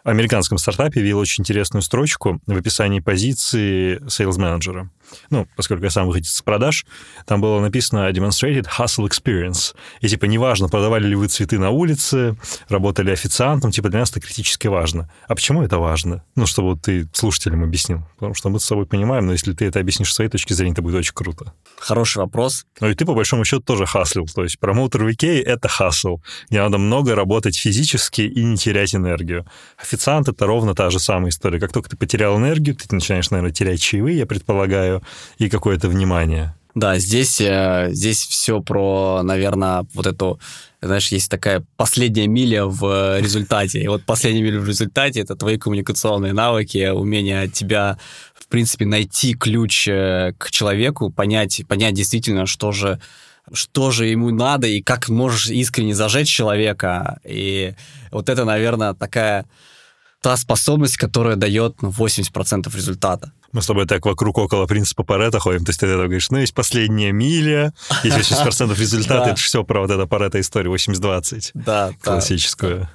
[0.04, 4.90] американском стартапе видел очень интересную строчку в описании позиции sales менеджера
[5.30, 6.86] ну, поскольку я сам выходец с продаж,
[7.26, 9.76] там было написано demonstrated hustle experience.
[10.02, 12.36] И типа неважно, продавали ли вы цветы на улице,
[12.70, 15.10] работали официантом, типа для нас это критически важно.
[15.28, 16.24] А почему это важно?
[16.36, 18.04] Ну, чтобы вот ты слушателям объяснил.
[18.16, 20.74] Потому что мы с собой понимаем, но если ты это объяснишь с своей точки зрения,
[20.74, 21.54] это будет очень круто.
[21.78, 22.66] Хороший вопрос.
[22.80, 24.26] Ну и ты, по большому счету, тоже хаслил.
[24.34, 26.20] То есть промоутер в Икее— это хасл.
[26.50, 29.46] Где надо много работать физически и не терять энергию.
[29.78, 31.60] Официант— это ровно та же самая история.
[31.60, 34.95] Как только ты потерял энергию, ты начинаешь, наверное, терять чаевые, я предполагаю,
[35.38, 36.56] и какое-то внимание.
[36.76, 40.42] Да, здесь, э, здесь все про, наверное, вот эту,
[40.82, 43.80] знаешь, есть такая последняя миля в результате.
[43.82, 47.98] И вот последняя миля в результате— это твои коммуникационные навыки, умение тебя,
[48.34, 53.00] в принципе, найти ключ э, к человеку, понять, понять действительно, что же
[53.54, 57.20] что же ему надо и как можешь искренне зажечь человека.
[57.24, 57.76] И
[58.12, 59.46] вот это, наверное, такая
[60.22, 63.32] та способность, которая дает ну, 80% результата.
[63.52, 65.64] Мы с тобой так вокруг около принципа Парета ходим.
[65.64, 67.74] То есть ты говоришь, ну, есть последняя миля,
[68.04, 71.52] есть 80% результата, это все про вот это Парета историю 80-20.
[71.54, 71.92] Да.
[72.02, 72.90] Классическую.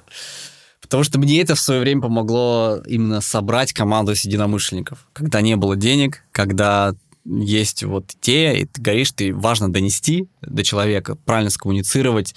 [0.81, 5.07] Потому что мне это в свое время помогло именно собрать команду из единомышленников.
[5.13, 10.63] Когда не было денег, когда есть вот идея, и ты говоришь, ты важно донести до
[10.63, 12.35] человека, правильно скоммуницировать,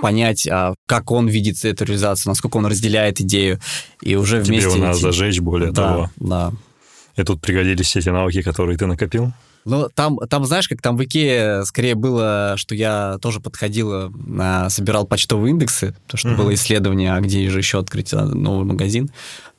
[0.00, 3.60] понять, а как он видит эту реализацию, насколько он разделяет идею,
[4.02, 4.70] и уже Тебе вместе...
[4.70, 6.10] Тебе надо зажечь, более да, того.
[6.16, 6.52] Да,
[7.16, 9.32] и тут пригодились все эти навыки, которые ты накопил?
[9.66, 14.70] Ну, там, там, знаешь, как там в Икее скорее было, что я тоже подходил, а,
[14.70, 16.36] собирал почтовые индексы, потому что mm-hmm.
[16.36, 19.10] было исследование, а где же еще открыть а, новый магазин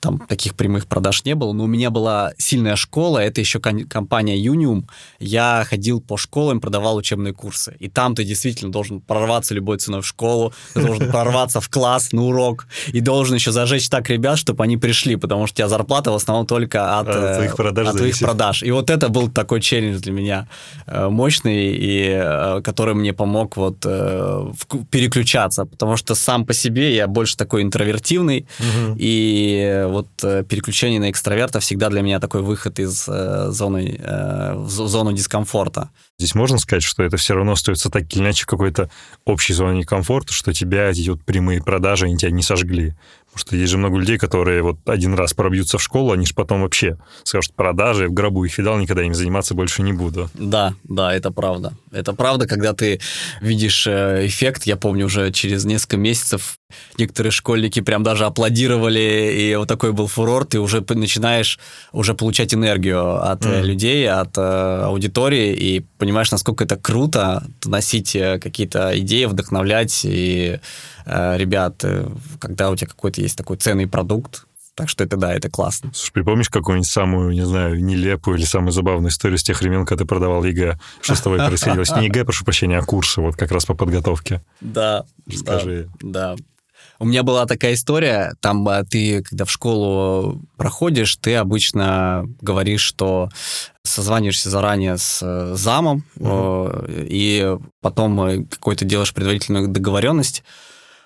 [0.01, 4.35] там таких прямых продаж не было, но у меня была сильная школа, это еще компания
[4.43, 4.83] Unium.
[5.19, 7.75] Я ходил по школам, продавал учебные курсы.
[7.79, 12.11] И там ты действительно должен прорваться любой ценой в школу, ты должен прорваться в класс,
[12.13, 15.67] на урок, и должен еще зажечь так ребят, чтобы они пришли, потому что у тебя
[15.69, 17.87] зарплата в основном только от, от твоих продаж.
[17.87, 18.63] От твоих продаж.
[18.63, 20.47] И вот это был такой челлендж для меня
[20.87, 24.51] э, мощный, и э, который мне помог вот э,
[24.89, 28.95] переключаться, потому что сам по себе я больше такой интровертивный, угу.
[28.97, 34.53] и вот э, переключение на экстраверта всегда для меня такой выход из э, зоны, э,
[34.55, 35.89] в зону дискомфорта.
[36.17, 38.89] Здесь можно сказать, что это все равно остается так или иначе какой-то
[39.25, 42.95] общей зоне комфорта, что тебя эти вот прямые продажи, они тебя не сожгли.
[43.33, 46.33] Потому что есть же много людей, которые вот один раз пробьются в школу, они же
[46.33, 50.29] потом вообще скажут, продажи, в гробу их видал, никогда им заниматься больше не буду.
[50.33, 51.73] Да, да, это правда.
[51.91, 52.99] Это правда, когда ты
[53.39, 56.57] видишь эффект, я помню уже через несколько месяцев
[56.97, 61.59] некоторые школьники прям даже аплодировали, и вот такой был фурор, ты уже начинаешь
[61.91, 63.61] уже получать энергию от mm.
[63.61, 70.59] людей, от э, аудитории, и понимаешь, насколько это круто носить какие-то идеи, вдохновлять и
[71.05, 72.07] Э, ребят, э,
[72.39, 75.91] когда у тебя какой-то есть такой ценный продукт, так что это да, это классно.
[75.93, 80.03] Слушай, припомнишь какую-нибудь самую, не знаю, нелепую или самую забавную историю с тех времен, когда
[80.03, 80.79] ты продавал ЕГЭ?
[81.01, 81.83] Что с тобой происходило?
[81.99, 84.41] Не ЕГЭ, прошу прощения, а курсы вот как раз по подготовке.
[84.61, 85.05] Да.
[85.27, 85.89] Расскажи.
[86.01, 86.35] Да.
[87.01, 92.81] У меня была такая история, там а, ты, когда в школу проходишь, ты обычно говоришь,
[92.81, 93.29] что
[93.81, 96.69] созваниваешься заранее с э, замом, угу.
[96.87, 100.43] и потом э, какой-то делаешь предварительную договоренность,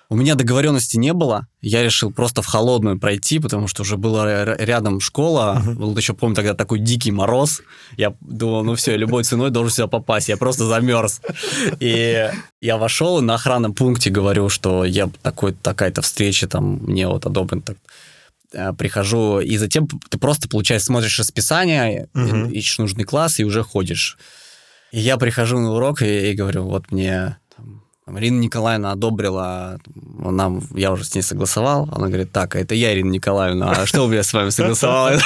[0.08, 1.48] у меня договоренности не было.
[1.60, 5.60] Я решил просто в холодную пройти, потому что уже была рядом школа.
[5.60, 5.74] Uh-huh.
[5.74, 7.62] Был еще, помню, тогда такой дикий мороз.
[7.96, 10.28] Я думал, ну все, любой ценой должен сюда попасть.
[10.28, 11.20] Я просто замерз.
[11.80, 17.08] И я вошел и на охранном пункте говорю, что я такой, такая-то встреча, там, мне
[17.08, 17.76] вот одобрен так
[18.52, 22.52] э, прихожу, и затем ты просто, получается, смотришь расписание, uh-huh.
[22.52, 24.18] ищешь нужный класс и уже ходишь.
[24.92, 27.38] И я прихожу на урок и, и говорю, вот мне
[28.08, 32.94] Ирина Николаевна одобрила, нам, я уже с ней согласовал, она говорит, так, а это я,
[32.94, 35.18] Ирина Николаевна, а что меня с вами согласовал?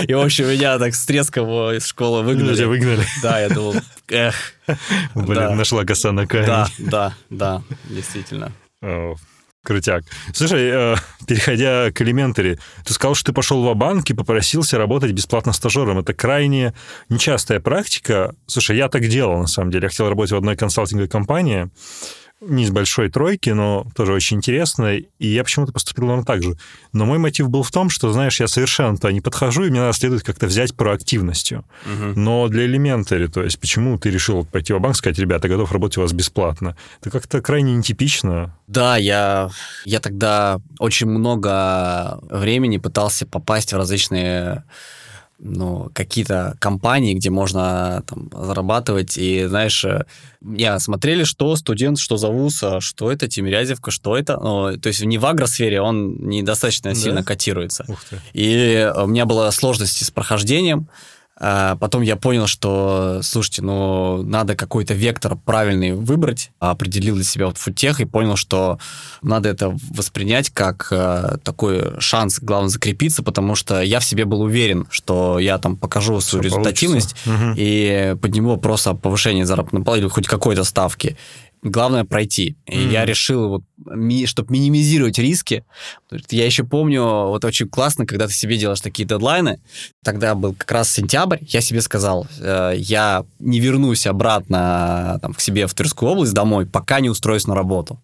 [0.00, 2.64] И, в общем, меня так с треском из школы выгнали.
[2.64, 3.06] Выгнали?
[3.22, 3.76] Да, я думал,
[4.08, 4.34] эх.
[5.14, 6.46] Блин, нашла коса на камень.
[6.46, 8.50] Да, да, да, действительно.
[9.66, 10.04] Крутяк.
[10.32, 10.94] Слушай, э,
[11.26, 15.98] переходя к элементари, ты сказал, что ты пошел в банк и попросился работать бесплатно стажером.
[15.98, 16.72] Это крайне
[17.08, 18.34] нечастая практика.
[18.46, 19.84] Слушай, я так делал, на самом деле.
[19.84, 21.68] Я хотел работать в одной консалтинговой компании,
[22.40, 26.56] не из большой тройки, но тоже очень интересно, и я почему-то поступил ровно так же.
[26.92, 29.80] Но мой мотив был в том, что, знаешь, я совершенно туда не подхожу, и мне
[29.80, 31.64] надо следует как-то взять проактивностью.
[31.84, 32.20] Угу.
[32.20, 35.98] Но для элементари, то есть почему ты решил пойти в банк, сказать, ребята, готов работать
[35.98, 36.76] у вас бесплатно?
[37.00, 38.54] Это как-то крайне нетипично.
[38.66, 39.50] Да, я,
[39.84, 44.64] я тогда очень много времени пытался попасть в различные
[45.38, 49.18] ну, какие-то компании, где можно там зарабатывать.
[49.18, 50.04] И, знаешь, э,
[50.40, 54.38] я смотрели, что студент, что за вуз, а что это, Тимирязевка, что это.
[54.40, 56.96] Ну, то есть не в агросфере он недостаточно да?
[56.96, 57.84] сильно котируется.
[58.32, 60.88] И у меня была сложности с прохождением.
[61.38, 66.50] А потом я понял, что, слушайте, ну, надо какой-то вектор правильный выбрать.
[66.60, 68.78] Определил для себя вот фудтех и понял, что
[69.20, 74.40] надо это воспринять как э, такой шанс, главное, закрепиться, потому что я в себе был
[74.40, 77.54] уверен, что я там покажу свою Все результативность получится.
[77.60, 81.18] и подниму вопрос о повышении заработной платы или хоть какой-то ставки
[81.70, 82.56] главное пройти.
[82.66, 82.92] И mm.
[82.92, 85.64] я решил, вот, ми, чтобы минимизировать риски,
[86.30, 89.60] я еще помню, вот очень классно, когда ты себе делаешь такие дедлайны,
[90.02, 95.40] тогда был как раз сентябрь, я себе сказал, э, я не вернусь обратно там, к
[95.40, 98.00] себе в Тверскую область домой, пока не устроюсь на работу.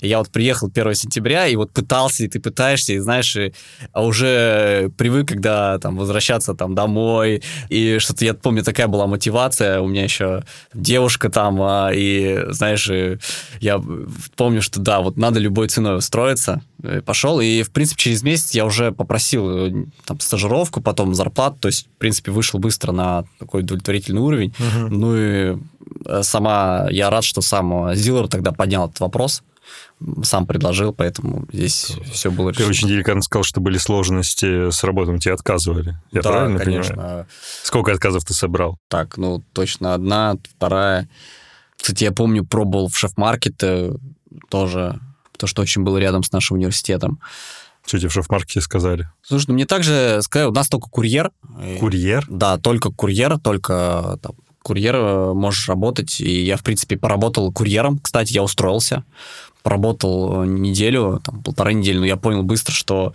[0.00, 3.52] Я вот приехал 1 сентября, и вот пытался, и ты пытаешься, и знаешь, и,
[3.92, 9.80] а уже привык, когда там возвращаться там домой, и что-то, я помню, такая была мотивация,
[9.80, 13.18] у меня еще девушка там, а, и знаешь, и
[13.60, 13.82] я
[14.36, 16.62] помню, что да, вот надо любой ценой устроиться,
[17.04, 21.68] пошел, и, в принципе, через месяц я уже попросил э, там стажировку, потом зарплату, то
[21.68, 24.88] есть, в принципе, вышел быстро на такой удовлетворительный уровень, угу.
[24.88, 25.56] ну и
[26.04, 29.42] э, сама, я рад, что сам Зиллер тогда поднял этот вопрос,
[30.22, 32.10] сам предложил, поэтому здесь Круто.
[32.10, 32.66] все было решено.
[32.66, 35.98] Ты очень деликатно сказал, что были сложности с работой, тебе отказывали.
[36.12, 36.94] Я да, правильно конечно.
[36.94, 37.26] понимаю?
[37.62, 38.78] Сколько отказов ты собрал?
[38.88, 41.08] Так, ну, точно одна, вторая.
[41.76, 43.62] Кстати, я помню, пробовал в шеф-маркет
[44.48, 45.00] тоже,
[45.36, 47.20] то, что очень было рядом с нашим университетом.
[47.86, 49.08] Что тебе в шеф-маркете сказали?
[49.22, 51.30] Слушай, ну мне также сказали, у нас только курьер.
[51.80, 52.24] Курьер?
[52.28, 54.32] Да, только курьер, только там,
[54.62, 56.20] курьер э, можешь работать.
[56.20, 57.98] И я, в принципе, поработал курьером.
[57.98, 59.04] Кстати, я устроился
[59.68, 63.12] поработал неделю, там, полторы недели, но я понял быстро, что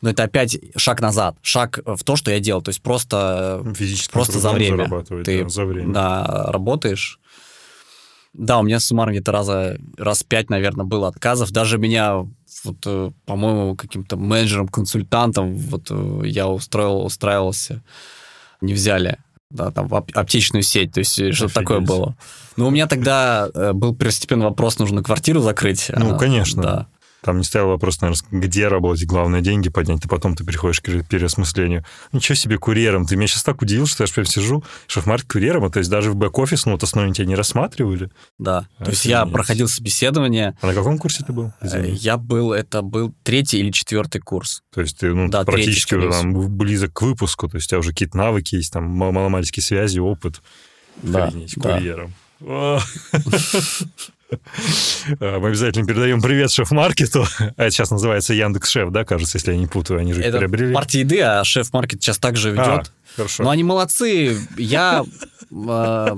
[0.00, 2.62] ну, это опять шаг назад, шаг в то, что я делал.
[2.62, 4.88] То есть просто, Физически просто за время.
[5.24, 5.92] Ты да, за время.
[5.92, 7.18] Да, работаешь.
[8.32, 11.50] Да, у меня суммарно где-то раза, раз пять, наверное, было отказов.
[11.50, 12.18] Даже меня,
[12.62, 17.82] вот, э, по-моему, каким-то менеджером, консультантом, вот э, я устроил, устраивался,
[18.60, 19.18] не взяли
[19.50, 22.16] да, там, в аптечную сеть, то есть что-то такое было.
[22.56, 25.90] Но у меня тогда э, был первостепенный вопрос, нужно квартиру закрыть.
[25.94, 26.62] Ну, а, конечно.
[26.62, 26.86] Да.
[27.22, 30.84] Там не стоял вопрос, наверное, где работать, главное деньги поднять, и потом ты переходишь к
[31.08, 31.84] переосмыслению.
[32.12, 33.06] Ничего себе, курьером.
[33.06, 35.80] Ты меня сейчас так удивил, что я прям сижу, что в марте курьером, а то
[35.80, 38.10] есть даже в бэк-офис, ну вот основные тебя не рассматривали.
[38.38, 40.56] Да, а то есть я проходил собеседование.
[40.60, 41.52] А на каком курсе ты был?
[41.60, 41.90] Э, Извини.
[41.96, 44.62] Я был, это был третий или четвертый курс.
[44.72, 47.78] То есть ты ну, да, практически третий, там, близок к выпуску, то есть у тебя
[47.80, 50.40] уже какие-то навыки есть, там маломальские связи, опыт.
[51.02, 51.76] Да, Охренеть, да.
[51.76, 52.14] курьером.
[55.20, 57.26] А, мы обязательно передаем привет шеф-маркету.
[57.56, 60.38] А это сейчас называется Яндекс Шеф, да, кажется, если я не путаю, они же это
[60.38, 60.74] приобрели.
[60.74, 62.66] партия еды, а шеф-маркет сейчас также ведет.
[62.66, 62.84] А,
[63.16, 63.42] хорошо.
[63.42, 64.38] Но они молодцы.
[64.56, 65.04] Я
[65.50, 66.16] э,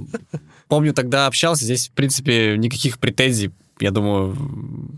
[0.69, 4.37] помню, тогда общался, здесь, в принципе, никаких претензий я думаю,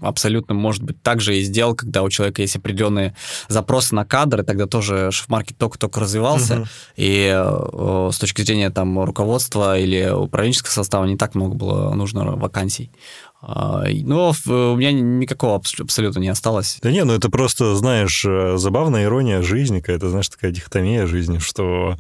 [0.01, 3.15] абсолютно может быть так же и сделал, когда у человека есть определенные
[3.49, 6.67] запросы на кадры, тогда тоже шеф-маркет только-только развивался, угу.
[6.97, 12.25] и э, с точки зрения там руководства или управленческого состава не так много было нужно
[12.37, 12.91] вакансий.
[13.45, 16.79] А, но у меня никакого абсолютно не осталось.
[16.81, 21.39] Да не, ну это просто, знаешь, э, забавная ирония жизни, какая-то, знаешь, такая дихотомия жизни,
[21.39, 21.97] что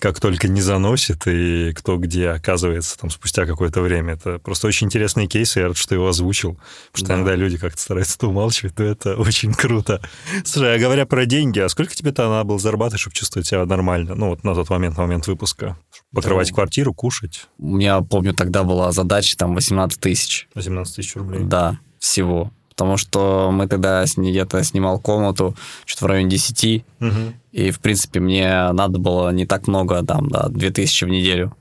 [0.00, 4.14] как только не заносит и кто где оказывается там спустя какое-то время.
[4.14, 6.58] Это просто очень интересные кейсы, я рад, что его озвучил,
[6.90, 7.14] потому что да.
[7.14, 10.00] иногда люди как-то стараются это умалчивать, но это очень круто.
[10.44, 14.14] Слушай, а говоря про деньги, а сколько тебе-то надо было зарабатывать, чтобы чувствовать себя нормально?
[14.14, 15.78] Ну, вот на тот момент, на момент выпуска.
[16.12, 16.54] Покрывать да.
[16.54, 17.46] квартиру, кушать?
[17.58, 20.48] У меня, помню, тогда была задача там 18 тысяч.
[20.54, 21.44] 18 тысяч рублей?
[21.44, 27.10] Да, всего потому что мы тогда я-то снимал комнату что-то в районе 10, угу.
[27.52, 31.54] и, в принципе, мне надо было не так много, там, да, 2000 в неделю.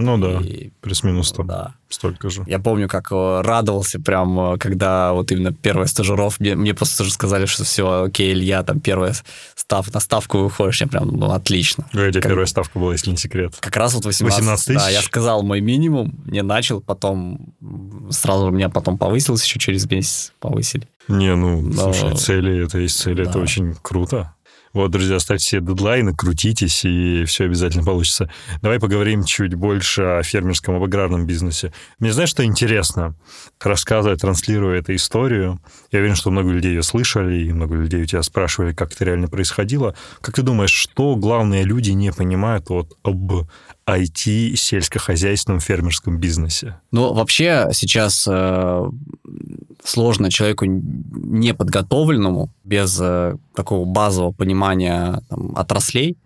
[0.00, 1.74] Ну да, и, плюс-минус там да.
[1.90, 2.42] столько же.
[2.46, 6.98] Я помню, как э, радовался прям, э, когда вот именно первая стажировка, мне, мне просто
[6.98, 9.14] тоже сказали, что все, окей, Илья, там первая
[9.54, 11.84] став, на ставку выходишь, я прям, ну, отлично.
[11.92, 13.54] Какая у тебя как, первая ставка была, если не секрет?
[13.60, 14.78] Как раз вот 18, 18 тысяч?
[14.80, 17.54] Да, я сказал мой минимум, не начал, потом
[18.10, 20.88] сразу у меня потом повысилось, еще через месяц повысили.
[21.08, 21.92] Не, ну, Но...
[21.92, 23.30] слушай, цели, это есть цели, да.
[23.30, 24.34] это очень круто.
[24.72, 28.30] Вот, друзья, ставьте себе дедлайны, крутитесь, и все обязательно получится.
[28.62, 31.72] Давай поговорим чуть больше о фермерском, об аграрном бизнесе.
[31.98, 33.16] Мне знаешь, что интересно?
[33.60, 35.60] Рассказывая, транслируя эту историю,
[35.90, 39.04] я уверен, что много людей ее слышали, и много людей у тебя спрашивали, как это
[39.04, 39.96] реально происходило.
[40.20, 43.32] Как ты думаешь, что главные люди не понимают вот об
[43.88, 46.78] IT, сельскохозяйственном, фермерском бизнесе?
[46.92, 48.84] Ну, вообще сейчас э,
[49.84, 56.16] сложно человеку неподготовленному, без э, такого базового понимания там, отраслей,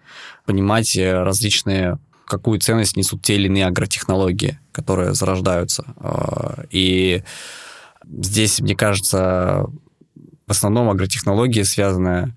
[0.47, 5.85] понимать э, различные какую ценность несут те или иные агротехнологии, которые зарождаются.
[6.01, 7.23] Э, и
[8.11, 9.67] здесь, мне кажется,
[10.47, 12.35] в основном агротехнологии связаны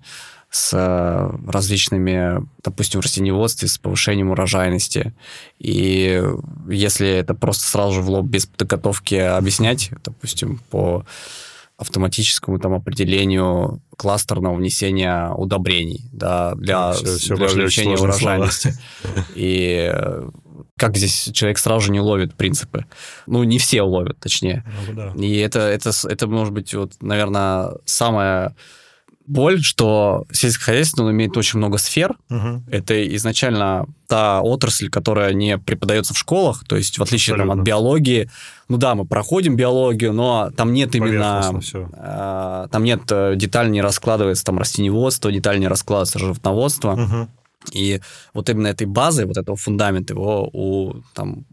[0.72, 5.14] э, различными, допустим, в растениеводстве, с повышением урожайности.
[5.58, 6.22] И
[6.68, 11.04] если это просто сразу же в лоб без подготовки объяснять, допустим, по
[11.76, 18.74] автоматическому там определению кластерного внесения удобрений да, для, все, все для увеличения урожайности.
[19.02, 19.26] Слова.
[19.36, 19.94] И
[20.76, 22.86] как здесь человек сразу же не ловит принципы.
[23.26, 24.64] Ну, не все ловят, точнее.
[24.88, 25.12] Ну, да.
[25.16, 28.54] И это, это, это может быть, вот, наверное, самое
[29.28, 32.16] боль, что сельское хозяйство он имеет очень много сфер.
[32.30, 32.64] Угу.
[32.70, 37.58] Это изначально та отрасль, которая не преподается в школах, то есть в отличие там, от
[37.58, 38.30] биологии.
[38.68, 41.60] Ну да, мы проходим биологию, но там нет именно...
[41.92, 46.92] Э, там нет э, деталь не раскладывается там растениеводство, деталь не раскладывается животноводство.
[46.92, 47.28] Угу.
[47.72, 48.00] И
[48.32, 51.44] вот именно этой базы, вот этого фундамента его у там,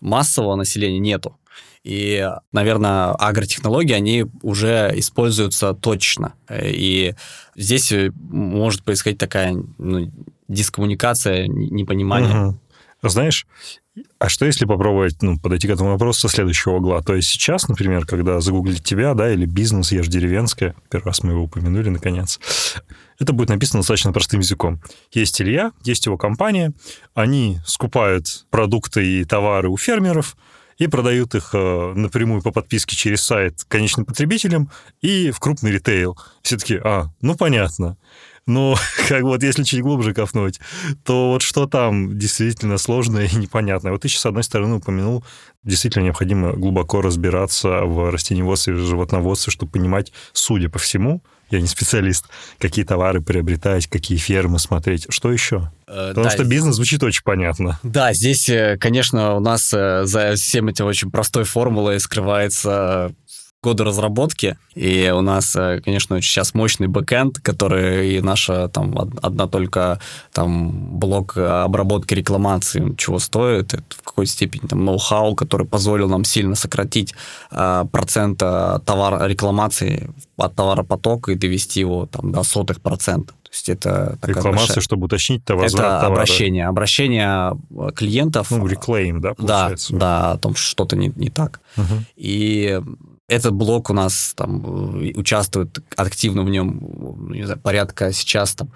[0.00, 1.36] массового населения нету.
[1.84, 6.34] И, наверное, агротехнологии, они уже используются точно.
[6.50, 7.14] И
[7.56, 10.12] здесь может происходить такая ну,
[10.46, 12.46] дискоммуникация, непонимание.
[12.48, 12.58] Угу.
[13.08, 13.46] Знаешь,
[14.18, 17.02] а что если попробовать ну, подойти к этому вопросу со следующего угла?
[17.02, 21.32] То есть сейчас, например, когда загуглить тебя, да, или бизнес «Ешь деревенская», первый раз мы
[21.32, 22.38] его упомянули, наконец,
[23.18, 24.80] это будет написано достаточно простым языком.
[25.12, 26.72] Есть Илья, есть его компания,
[27.12, 30.36] они скупают продукты и товары у фермеров,
[30.78, 34.70] и продают их э, напрямую по подписке через сайт конечным потребителям
[35.00, 36.18] и в крупный ритейл.
[36.42, 37.96] Все таки а, ну понятно.
[38.46, 38.76] Но
[39.08, 40.60] как вот если чуть глубже копнуть,
[41.04, 43.92] то вот что там действительно сложное и непонятное.
[43.92, 45.24] Вот ты сейчас, с одной стороны, упомянул,
[45.62, 51.66] действительно необходимо глубоко разбираться в растениеводстве и животноводстве, чтобы понимать, судя по всему, я не
[51.66, 52.26] специалист,
[52.58, 55.06] какие товары приобретать, какие фермы смотреть.
[55.10, 55.70] Что еще?
[55.92, 57.78] Э, Потому да, что бизнес звучит очень понятно.
[57.82, 63.12] Да, здесь, э, конечно, у нас э, за всем этим очень простой формулой скрывается
[63.62, 69.46] годы разработки, и у нас, э, конечно, сейчас мощный бэкэнд, который и наша там одна
[69.46, 70.00] только
[70.32, 76.24] там блок обработки рекламации чего стоит, это в какой степени там ноу-хау, который позволил нам
[76.24, 77.14] сильно сократить
[77.50, 83.36] э, процент товара рекламации от товаропотока и довести его там до сотых процентов.
[83.42, 84.80] То есть это Рекламация, большая...
[84.80, 86.06] чтобы уточнить, возврат Это товара.
[86.06, 86.66] обращение.
[86.66, 87.56] Обращение
[87.94, 88.50] клиентов.
[88.50, 89.92] Ну, реклейм, да, получается?
[89.92, 91.60] Да, да, о том, что что-то не, не так.
[91.76, 91.94] Угу.
[92.16, 92.80] И
[93.28, 98.54] этот блок у нас там э, участвует активно в нем, ну, не знаю, порядка сейчас
[98.54, 98.72] там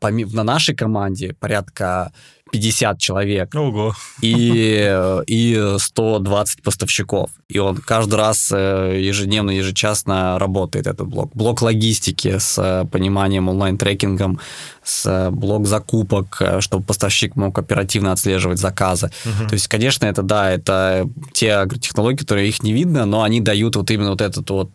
[0.00, 2.12] на нашей команде порядка
[2.52, 3.54] 50 человек.
[3.54, 3.94] Ого.
[4.20, 7.30] И, и 120 поставщиков.
[7.48, 11.34] И он каждый раз э, ежедневно, ежечасно работает, этот блок.
[11.34, 14.38] Блок логистики с э, пониманием онлайн-трекингом,
[14.84, 19.10] с э, блок закупок, чтобы поставщик мог оперативно отслеживать заказы.
[19.24, 19.48] Угу.
[19.48, 23.76] То есть, конечно, это да, это те агротехнологии, которые их не видно, но они дают
[23.76, 24.70] вот именно вот этот вот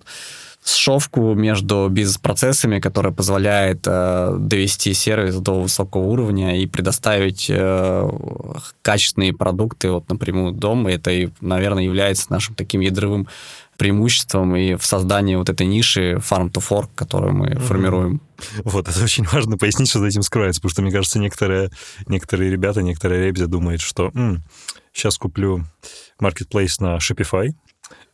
[0.69, 8.09] сшовку между бизнес-процессами, которая позволяет э, довести сервис до высокого уровня и предоставить э,
[8.81, 10.91] качественные продукты вот напрямую дома.
[10.91, 13.27] Это, и, наверное, является нашим таким ядровым
[13.77, 17.59] преимуществом и в создании вот этой ниши farm to fork, которую мы mm-hmm.
[17.59, 18.21] формируем.
[18.63, 21.69] Вот, это очень важно пояснить, что за этим скрывается, потому что, мне кажется, некоторые,
[22.07, 24.43] некоторые ребята, некоторые ребята думают, что М,
[24.93, 25.63] сейчас куплю
[26.19, 27.51] marketplace на Shopify,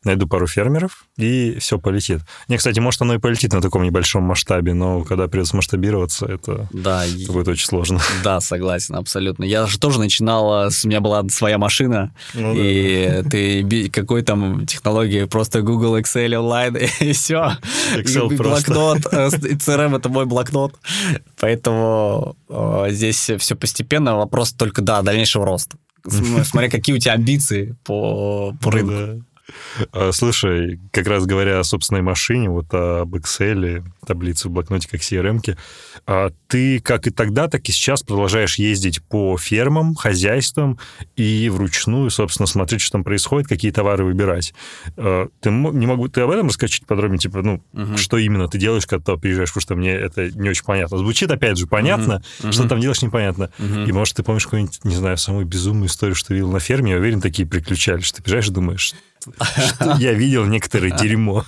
[0.06, 2.22] найду пару фермеров, и все полетит.
[2.48, 6.68] Не, кстати, может, оно и полетит на таком небольшом масштабе, но когда придется масштабироваться, это
[6.72, 8.00] да, будет очень сложно.
[8.24, 9.44] Да, согласен, абсолютно.
[9.44, 14.66] Я же тоже начинала, у меня была своя машина, ну, и да, ты какой там
[14.66, 17.58] технологии, просто Google, Excel онлайн, и все.
[17.96, 20.76] Excel и блокнот, э, CRM— это мой блокнот.
[21.40, 25.78] Поэтому э, здесь все постепенно, вопрос только, да, дальнейшего роста.
[26.06, 29.26] Смотря какие у тебя амбиции по, по ну рынку.
[29.92, 35.02] А, слушай, как раз говоря о собственной машине, вот об Excel, таблице в блокноте, как
[35.02, 35.58] CRM-ке,
[36.06, 40.80] а ты как и тогда, так и сейчас продолжаешь ездить по фермам, хозяйствам
[41.16, 44.54] и вручную, собственно, смотреть, что там происходит, какие товары выбирать.
[44.98, 47.98] А, ты не могу, ты об этом рассказать чуть подробнее, типа, ну, угу.
[47.98, 50.98] что именно ты делаешь, когда приезжаешь, потому что мне это не очень понятно.
[50.98, 52.52] Звучит, опять же, понятно, угу.
[52.52, 53.50] что там делаешь, непонятно.
[53.60, 53.82] Угу.
[53.88, 56.98] И, может, ты помнишь какую-нибудь, не знаю, самую безумную историю, что видел на ферме, я
[56.98, 58.94] уверен, такие приключались, что ты приезжаешь и думаешь,
[60.00, 61.46] я видел некоторое дерьмо.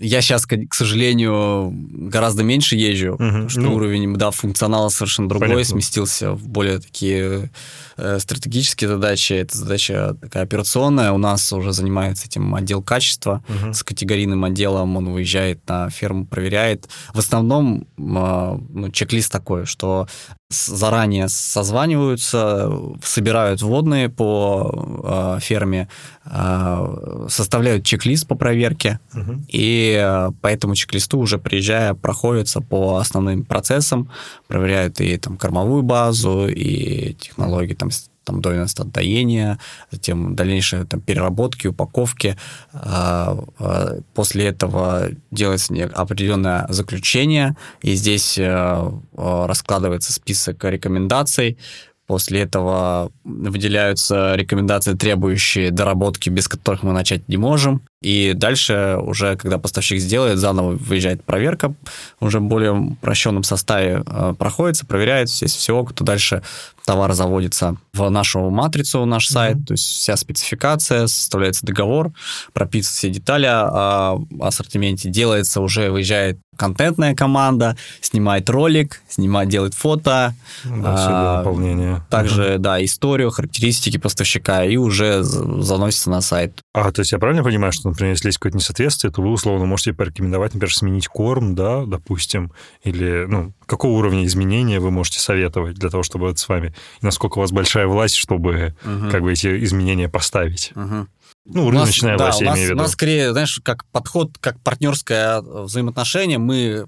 [0.00, 3.50] Я сейчас, к сожалению, гораздо меньше езжу, угу.
[3.50, 5.64] что ну, уровень да, функционала совершенно другой, понятно.
[5.72, 7.50] сместился в более такие
[7.98, 9.34] э, стратегические задачи.
[9.34, 11.12] Это задача такая операционная.
[11.12, 13.74] У нас уже занимается этим отдел качества угу.
[13.74, 14.96] с категорийным отделом.
[14.96, 16.88] Он выезжает на ферму, проверяет.
[17.12, 20.08] В основном э, ну, чек-лист такой, что
[20.50, 22.72] заранее созваниваются,
[23.02, 25.88] собирают вводные по э, ферме,
[26.24, 29.42] э, составляют чек-лист по проверке, угу.
[29.48, 34.10] и э, по этому чек-листу уже приезжая проходятся по основным процессам,
[34.48, 37.90] проверяют и там кормовую базу, и технологии там
[38.30, 39.58] там дойность от доения,
[39.90, 42.36] затем дальнейшие там, переработки, упаковки.
[42.72, 51.58] А, а, после этого делается определенное заключение, и здесь э, раскладывается список рекомендаций,
[52.06, 57.82] После этого выделяются рекомендации, требующие доработки, без которых мы начать не можем.
[58.02, 61.74] И дальше уже, когда поставщик сделает, заново выезжает проверка,
[62.18, 66.42] уже в более упрощенном составе э, проходится, проверяется, здесь все, кто дальше
[66.86, 69.64] товар заводится в нашу матрицу, в наш сайт, mm-hmm.
[69.64, 72.12] то есть вся спецификация, составляется договор,
[72.52, 80.34] прописываются все детали о ассортименте, делается уже, выезжает контентная команда, снимает ролик, снимает, делает фото.
[80.64, 82.02] Ну да, а, дополнение.
[82.10, 82.58] Также, mm-hmm.
[82.58, 86.60] да, историю, характеристики поставщика, и уже заносится на сайт.
[86.74, 89.66] А, то есть я правильно понимаю, что например, если есть какое-то несоответствие, то вы условно
[89.66, 95.76] можете порекомендовать, например, сменить корм, да, допустим, или, ну, какого уровня изменения вы можете советовать
[95.76, 99.10] для того, чтобы это с вами, и насколько у вас большая власть, чтобы угу.
[99.10, 100.72] как бы эти изменения поставить.
[100.74, 101.06] Угу.
[101.46, 102.80] Ну, рыночная нас, власть, да, я имею в виду.
[102.80, 106.86] У нас скорее, знаешь, как подход, как партнерское взаимоотношение, мы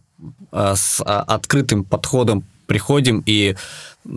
[0.53, 3.55] э, с э, открытым подходом приходим и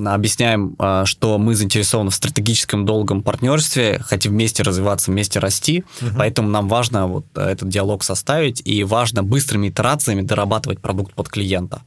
[0.05, 6.11] объясняем, а, что мы заинтересованы в стратегическом долгом партнерстве, хотим вместе развиваться, вместе расти, угу.
[6.17, 11.81] поэтому нам важно вот этот диалог составить и важно быстрыми итерациями дорабатывать продукт под клиента.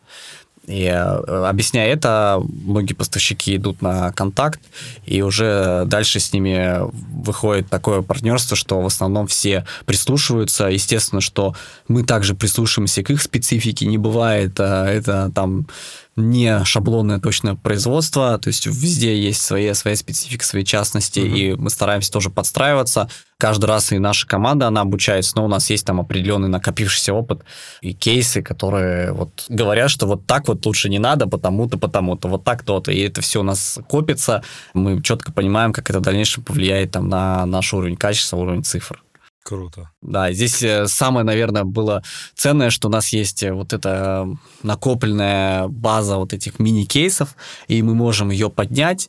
[0.66, 4.61] И э, объясняя это, многие поставщики идут на контакт,
[5.07, 6.81] и уже дальше с ними
[7.23, 10.66] выходит такое партнерство, что в основном все прислушиваются.
[10.66, 11.55] Естественно, что
[11.89, 13.87] мы также прислушиваемся к их специфике.
[13.87, 15.66] Не бывает это там
[16.19, 21.39] не шаблонное точное производство, то есть везде есть свои, своя специфика, свои частности, mm-hmm.
[21.39, 23.09] и мы стараемся тоже подстраиваться.
[23.39, 27.43] Каждый раз и наша команда, она обучается, но у нас есть там определенный накопившийся опыт
[27.81, 32.45] и кейсы, которые вот говорят, что вот так вот лучше не надо, потому-то, потому-то, вот
[32.45, 34.43] так то-то, и это все у нас копится,
[34.75, 39.03] мы четко понимаем, как это в дальнейшем повлияет там на наш уровень качества, уровень цифр.
[39.49, 39.91] Круто.
[40.03, 42.03] Да, здесь э, самое, наверное, было
[42.35, 44.29] ценное, что у нас есть э, вот эта
[44.63, 47.35] накопленная база вот этих мини-кейсов,
[47.67, 49.09] и мы можем ее поднять,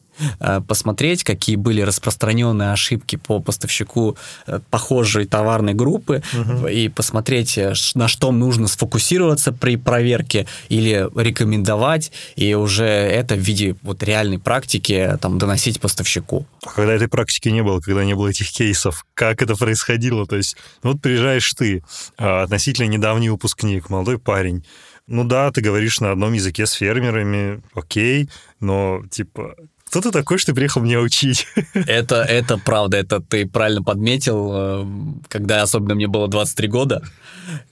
[0.68, 4.18] посмотреть, какие были распространенные ошибки по поставщику
[4.70, 6.68] похожей товарной группы, угу.
[6.68, 7.60] и посмотреть,
[7.96, 14.40] на что нужно сфокусироваться при проверке или рекомендовать, и уже это в виде вот реальной
[14.40, 16.46] практики там доносить поставщику.
[16.66, 20.26] А когда этой практики не было, когда не было этих кейсов, как это происходило?
[20.26, 21.84] То есть, ну вот приезжаешь ты,
[22.18, 24.66] а, относительно недавний выпускник, молодой парень,
[25.08, 29.56] ну да, ты говоришь на одном языке с фермерами, окей, но типа
[29.90, 31.48] кто ты такой, что ты приехал меня учить?
[31.74, 34.86] Это, это правда, это ты правильно подметил, э,
[35.28, 37.02] когда особенно мне было 23 года,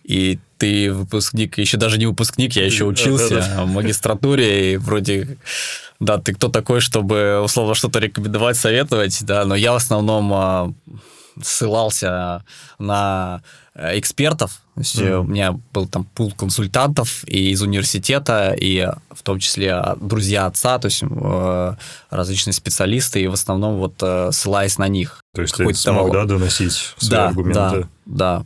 [0.04, 5.38] и ты выпускник, еще даже не выпускник, я еще учился в магистратуре, и вроде,
[6.00, 10.74] да, ты кто такой, чтобы условно что-то рекомендовать, советовать, да, но я в основном а,
[11.44, 12.44] ссылался
[12.80, 13.42] на
[13.74, 14.62] э, экспертов.
[14.76, 15.20] То есть mm-hmm.
[15.20, 20.78] у меня был там пул консультантов и из университета, и в том числе друзья отца,
[20.80, 21.76] то есть э,
[22.10, 24.04] различные специалисты, и в основном вот
[24.36, 25.22] ссылаясь на них.
[25.34, 27.88] То есть ты смог, да, доносить свои да, аргументы?
[28.06, 28.46] Да,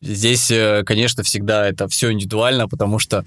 [0.00, 0.52] Здесь,
[0.84, 3.24] конечно, всегда это все индивидуально, потому что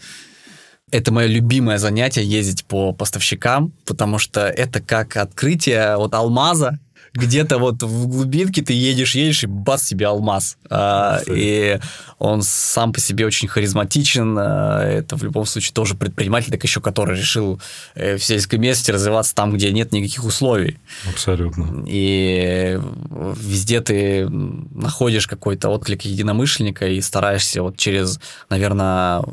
[0.91, 6.79] это мое любимое занятие ездить по поставщикам, потому что это как открытие вот алмаза,
[7.17, 10.57] где-то вот в глубинке ты едешь, едешь, и бац, себе алмаз.
[10.69, 11.79] А, и
[12.19, 14.37] он сам по себе очень харизматичен.
[14.39, 17.59] А, это в любом случае тоже предприниматель, так еще который решил
[17.95, 20.77] э, в сельской местности развиваться там, где нет никаких условий.
[21.09, 21.83] Абсолютно.
[21.87, 22.79] И
[23.11, 29.23] везде ты находишь какой-то отклик единомышленника и стараешься вот через, наверное,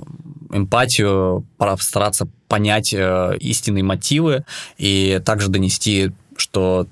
[0.51, 4.45] эмпатию постараться понять э, истинные мотивы
[4.78, 6.87] и также донести, что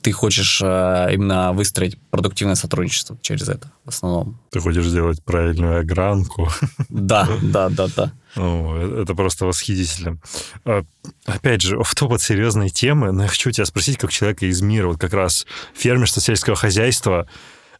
[0.00, 4.40] ты хочешь э, именно выстроить продуктивное сотрудничество через это в основном.
[4.50, 6.48] Ты хочешь сделать правильную огранку.
[6.88, 8.12] Да, да, да, да.
[8.36, 10.18] Э, это просто восхитительно.
[10.64, 10.84] А,
[11.26, 14.62] опять же, в топ от серьезной темы, но я хочу тебя спросить, как человека из
[14.62, 17.26] мира, вот как раз фермерство, сельского хозяйства,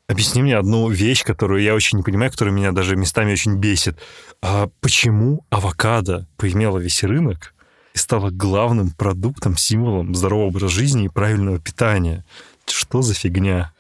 [0.07, 3.99] Объясни мне одну вещь, которую я очень не понимаю, которая меня даже местами очень бесит.
[4.43, 7.55] А почему авокадо поимело весь рынок
[7.95, 12.25] и стало главным продуктом, символом здорового образа жизни и правильного питания?
[12.67, 13.73] Что за фигня?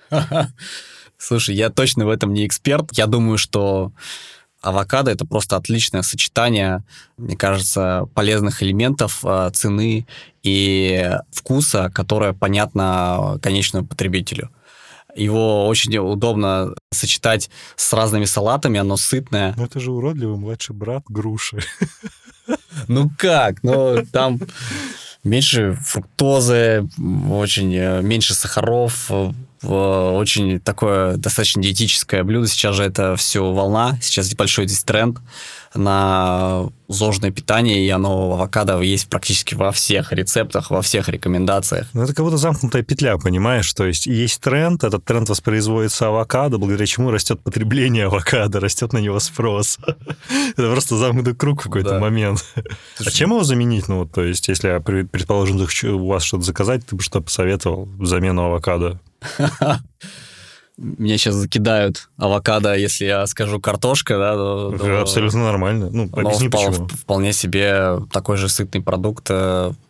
[1.18, 2.90] Слушай, я точно в этом не эксперт.
[2.92, 3.92] Я думаю, что
[4.60, 6.84] авокадо это просто отличное сочетание,
[7.16, 10.06] мне кажется, полезных элементов э, цены
[10.42, 14.50] и вкуса, которое понятно конечному потребителю.
[15.14, 19.54] Его очень удобно сочетать с разными салатами, оно сытное.
[19.56, 21.60] Ну это же уродливый младший брат груши.
[22.88, 23.62] Ну как?
[23.62, 24.40] Ну там
[25.22, 26.86] меньше фруктозы,
[27.30, 29.10] очень э, меньше сахаров,
[29.62, 32.46] очень такое достаточно диетическое блюдо.
[32.46, 35.18] Сейчас же это все волна, сейчас большой здесь тренд
[35.74, 41.88] на зожное питание, и оно авокадо есть практически во всех рецептах, во всех рекомендациях.
[41.92, 43.72] Ну, это как будто замкнутая петля, понимаешь?
[43.72, 48.98] То есть есть тренд, этот тренд воспроизводится авокадо, благодаря чему растет потребление авокадо, растет на
[48.98, 49.78] него спрос.
[50.56, 52.44] Это просто замкнутый круг в какой-то момент.
[52.98, 53.88] А чем его заменить?
[53.88, 58.44] Ну, то есть, если я, предположим, у вас что-то заказать, ты бы что посоветовал замену
[58.44, 59.00] авокадо?
[60.76, 65.88] меня сейчас закидают авокадо, если я скажу картошка, да, то, то абсолютно нормально.
[65.90, 66.88] Ну, объясни впол, почему.
[66.88, 69.30] Вполне себе такой же сытный продукт.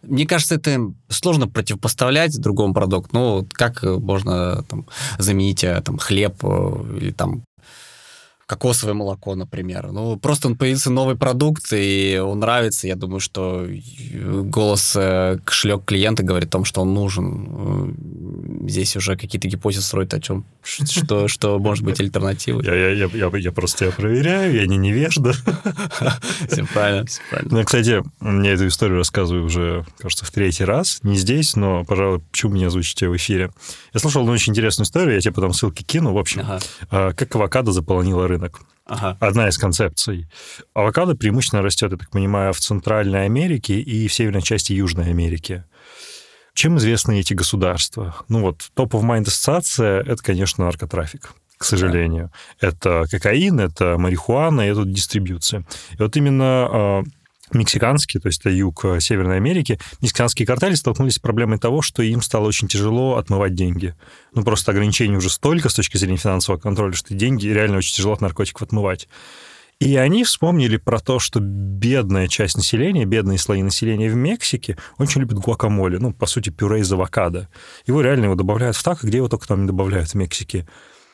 [0.02, 3.10] Мне кажется, это сложно противопоставлять другому продукту.
[3.14, 4.86] Ну, как можно там,
[5.18, 7.44] заменить э, там, хлеб э, или там
[8.46, 9.90] кокосовое молоко, например.
[9.90, 12.86] Ну, просто он появился новый продукт, и он нравится.
[12.86, 13.66] Я думаю, что
[14.12, 18.66] голос, э, кошелек клиента говорит о том, что он нужен.
[18.68, 22.64] Здесь уже какие-то гипотезы строят о чем, что, что может быть альтернативой.
[22.64, 25.32] Я, я, я, я просто тебя проверяю, я не невежда.
[26.48, 27.58] Все правильно, все правильно.
[27.58, 31.00] Ну, кстати, мне эту историю рассказываю уже, кажется, в третий раз.
[31.02, 33.50] Не здесь, но, пожалуй, почему меня озвучите в эфире.
[33.92, 36.12] Я слушал одну очень интересную историю, я тебе потом ссылки кину.
[36.12, 36.58] В общем, ага.
[36.90, 38.33] А, как авокадо заполонила рынок.
[38.86, 39.16] Ага.
[39.20, 40.28] Одна из концепций.
[40.74, 45.64] Авокадо преимущественно растет, я так понимаю, в Центральной Америке и в северной части Южной Америки.
[46.52, 48.14] Чем известны эти государства?
[48.28, 52.30] Ну вот, топ of mind ассоциация– это, конечно, наркотрафик к сожалению.
[52.60, 52.68] Да.
[52.68, 55.64] Это кокаин, это марихуана, это дистрибьюция.
[55.92, 57.02] И вот именно а,
[57.54, 62.02] мексиканские, то есть это юг э, Северной Америки, мексиканские картели столкнулись с проблемой того, что
[62.02, 63.94] им стало очень тяжело отмывать деньги.
[64.34, 68.14] Ну, просто ограничений уже столько с точки зрения финансового контроля, что деньги реально очень тяжело
[68.14, 69.08] от наркотиков отмывать.
[69.80, 75.20] И они вспомнили про то, что бедная часть населения, бедные слои населения в Мексике очень
[75.20, 77.48] любят гуакамоле, ну, по сути, пюре из авокадо.
[77.86, 80.66] Его реально его добавляют в так, где его только там не добавляют в Мексике.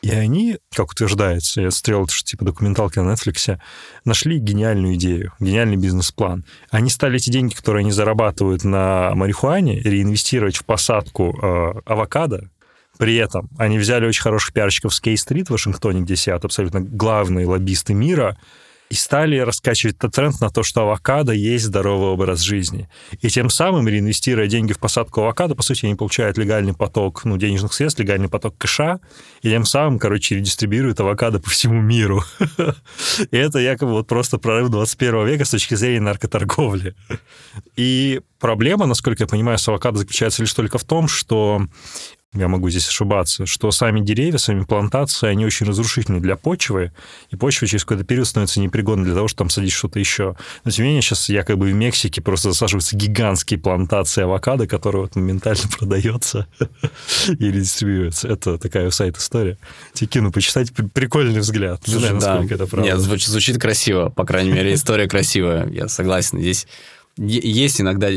[0.03, 3.59] И они, как утверждается, я смотрел это типа документалки на Netflix,
[4.05, 6.45] нашли гениальную идею, гениальный бизнес-план.
[6.71, 12.49] Они стали эти деньги, которые они зарабатывают на марихуане, реинвестировать в посадку э, авокадо.
[12.99, 17.47] При этом они взяли очень хороших пиарщиков с Кей-стрит в Вашингтоне, где сидят абсолютно главные
[17.47, 18.39] лоббисты мира,
[18.91, 22.89] и стали раскачивать этот тренд на то, что авокадо есть здоровый образ жизни.
[23.21, 27.37] И тем самым, реинвестируя деньги в посадку авокадо, по сути, они получают легальный поток ну,
[27.37, 28.99] денежных средств, легальный поток кэша,
[29.43, 32.25] и тем самым, короче, редистрибьюируют авокадо по всему миру.
[33.31, 36.97] И это якобы вот просто прорыв 21 века с точки зрения наркоторговли.
[37.77, 41.63] И проблема, насколько я понимаю, с авокадо заключается лишь только в том, что
[42.33, 46.93] я могу здесь ошибаться, что сами деревья, сами плантации, они очень разрушительны для почвы,
[47.31, 50.37] и почва через какой-то период становится непригодной для того, чтобы там садить что-то еще.
[50.65, 55.17] Но тем не менее, сейчас якобы в Мексике просто засаживаются гигантские плантации авокадо, которые вот
[55.17, 56.47] моментально продается
[57.27, 58.29] или дистрибьюется.
[58.29, 59.59] Это такая сайт-история.
[59.93, 61.87] Тебе кину почитать, прикольный взгляд.
[61.89, 62.91] Не знаю, насколько это правда.
[62.91, 66.39] Нет, звучит, звучит красиво, по крайней мере, история красивая, я согласен.
[66.39, 66.69] Здесь
[67.17, 68.09] есть иногда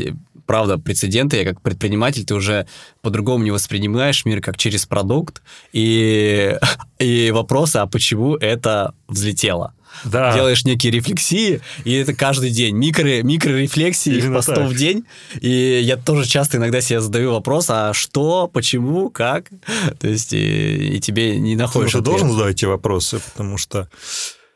[0.46, 2.66] правда, прецеденты, я как предприниматель, ты уже
[3.02, 5.42] по-другому не воспринимаешь мир как через продукт,
[5.72, 6.58] и,
[6.98, 9.74] и вопросы, а почему это взлетело?
[10.04, 10.34] Да.
[10.34, 12.76] Делаешь некие рефлексии, и это каждый день.
[12.76, 14.68] Микро, микрорефлексии Именно постов так.
[14.68, 15.04] в день.
[15.40, 19.50] И я тоже часто иногда себе задаю вопрос, а что, почему, как?
[20.00, 23.88] То есть и, и тебе не находишь Ты должен задавать эти вопросы, потому что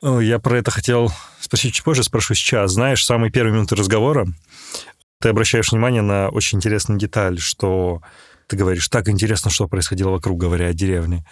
[0.02, 2.72] ну, я про это хотел спросить чуть позже, спрошу сейчас.
[2.72, 4.26] Знаешь, самые первые минуты разговора
[5.20, 8.02] ты обращаешь внимание на очень интересную деталь, что
[8.46, 11.24] ты говоришь, так интересно, что происходило вокруг, говоря о деревне.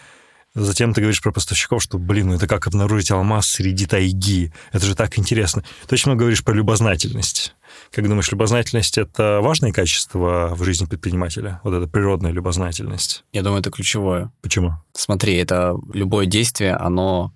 [0.55, 4.53] Затем ты говоришь про поставщиков, что, блин, ну это как обнаружить алмаз среди тайги.
[4.73, 5.63] Это же так интересно.
[5.87, 7.55] Ты очень много говоришь про любознательность.
[7.93, 11.61] Как думаешь, любознательность— это важное качество в жизни предпринимателя?
[11.63, 13.25] Вот эта природная любознательность?
[13.33, 14.33] Я думаю, это ключевое.
[14.41, 14.73] Почему?
[14.95, 17.35] Смотри, это любое действие, оно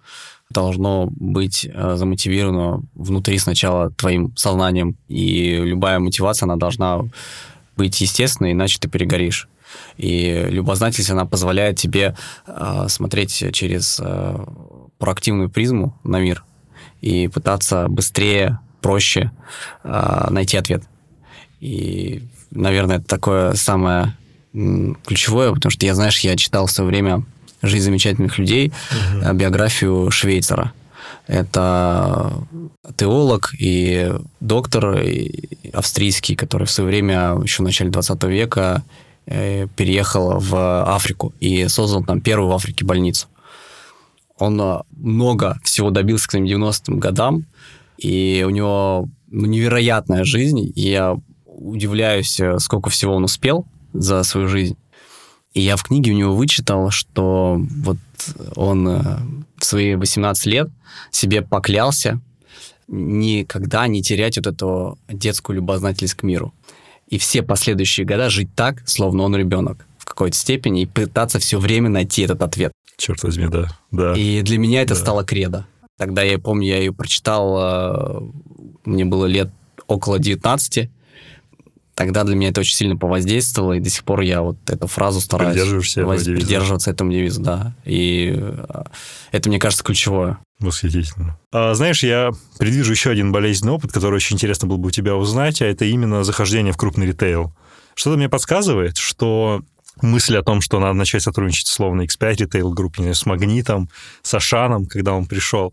[0.51, 7.03] должно быть э, замотивировано внутри сначала твоим сознанием, и любая мотивация, она должна
[7.76, 9.48] быть естественной, иначе ты перегоришь.
[9.96, 14.44] И любознательность, она позволяет тебе э, смотреть через э,
[14.98, 16.44] проактивную призму на мир
[17.01, 19.30] и пытаться быстрее, проще
[19.84, 20.82] э, найти ответ.
[21.61, 24.16] И, наверное, это такое самое
[24.53, 27.24] ключевое, потому что я, знаешь, я читал в свое время
[27.62, 29.34] «Жизнь замечательных людей», угу.
[29.34, 30.72] биографию Швейцера.
[31.26, 32.32] Это
[32.96, 35.00] теолог и доктор
[35.72, 38.82] австрийский, который в свое время, еще в начале 20 века,
[39.26, 43.28] э, переехал в Африку и создал там первую в Африке больницу.
[44.38, 47.46] Он э, много всего добился к своим 90-м годам,
[47.98, 50.72] и у него ну, невероятная жизнь.
[50.74, 54.76] И я удивляюсь, сколько всего он успел за свою жизнь.
[55.53, 57.98] И я в книге у него вычитал, что вот
[58.55, 58.86] он
[59.59, 60.70] в свои 18 лет
[61.11, 62.20] себе поклялся
[62.90, 66.53] никогда не терять вот эту детскую любознательность к миру.
[67.09, 71.59] И все последующие года жить так, словно он ребенок в какой-то степени, и пытаться все
[71.59, 72.72] время найти этот ответ.
[72.96, 73.68] Черт возьми, да.
[73.90, 74.14] да.
[74.14, 75.01] И для меня это да.
[75.01, 75.66] стало кредо.
[75.96, 78.20] Тогда я помню, я ее прочитал, э,
[78.84, 79.51] мне было лет
[79.86, 80.90] около 19,
[82.01, 85.20] тогда для меня это очень сильно повоздействовало, и до сих пор я вот эту фразу
[85.20, 85.62] стараюсь
[85.96, 86.24] воз...
[86.24, 87.74] придерживаться этому девизу, да.
[87.84, 88.84] И э,
[89.32, 90.38] это, мне кажется, ключевое.
[90.61, 91.38] Восхитительно.
[91.53, 95.14] А, знаешь, я предвижу еще один болезненный опыт, который очень интересно было бы у тебя
[95.14, 97.55] узнать, а это именно захождение в крупный ритейл.
[97.94, 99.61] Что-то мне подсказывает, что
[100.03, 103.88] мысль о том, что надо начать сотрудничать словно X5 Retail Group, не знаю, с Магнитом,
[104.22, 105.72] с Ашаном, когда он пришел,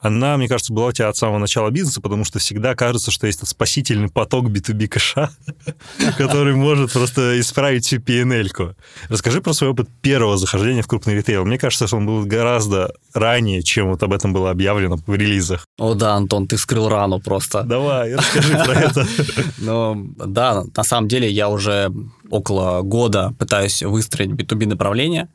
[0.00, 3.26] она, мне кажется, была у тебя от самого начала бизнеса, потому что всегда кажется, что
[3.26, 5.30] есть этот спасительный поток B2B кэша,
[6.16, 8.76] который может просто исправить всю PNL-ку.
[9.08, 11.44] Расскажи про свой опыт первого захождения в крупный ритейл.
[11.44, 15.66] Мне кажется, что он был гораздо ранее, чем вот об этом было объявлено в релизах.
[15.78, 17.64] О да, Антон, ты вскрыл рану просто.
[17.64, 19.06] Давай, расскажи про это.
[19.58, 21.92] Ну, да, на самом деле я уже
[22.30, 25.28] около года пытаюсь выстроить B2B направление,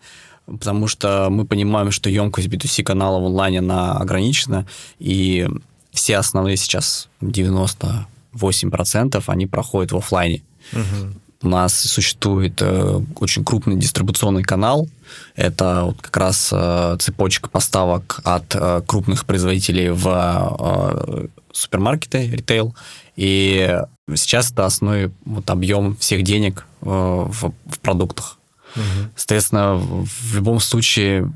[0.45, 4.65] потому что мы понимаем, что емкость B2C канала в онлайне она ограничена,
[4.99, 5.47] и
[5.91, 10.41] все основные сейчас 98% они проходят в офлайне.
[10.73, 11.13] Угу.
[11.43, 14.87] У нас существует э, очень крупный дистрибуционный канал.
[15.35, 22.73] Это вот как раз э, цепочка поставок от э, крупных производителей в э, супермаркеты, ритейл.
[23.17, 23.77] И
[24.15, 28.37] сейчас это основной вот, объем всех денег в, в продуктах.
[28.75, 28.83] Угу.
[29.15, 31.31] Соответственно, в любом случае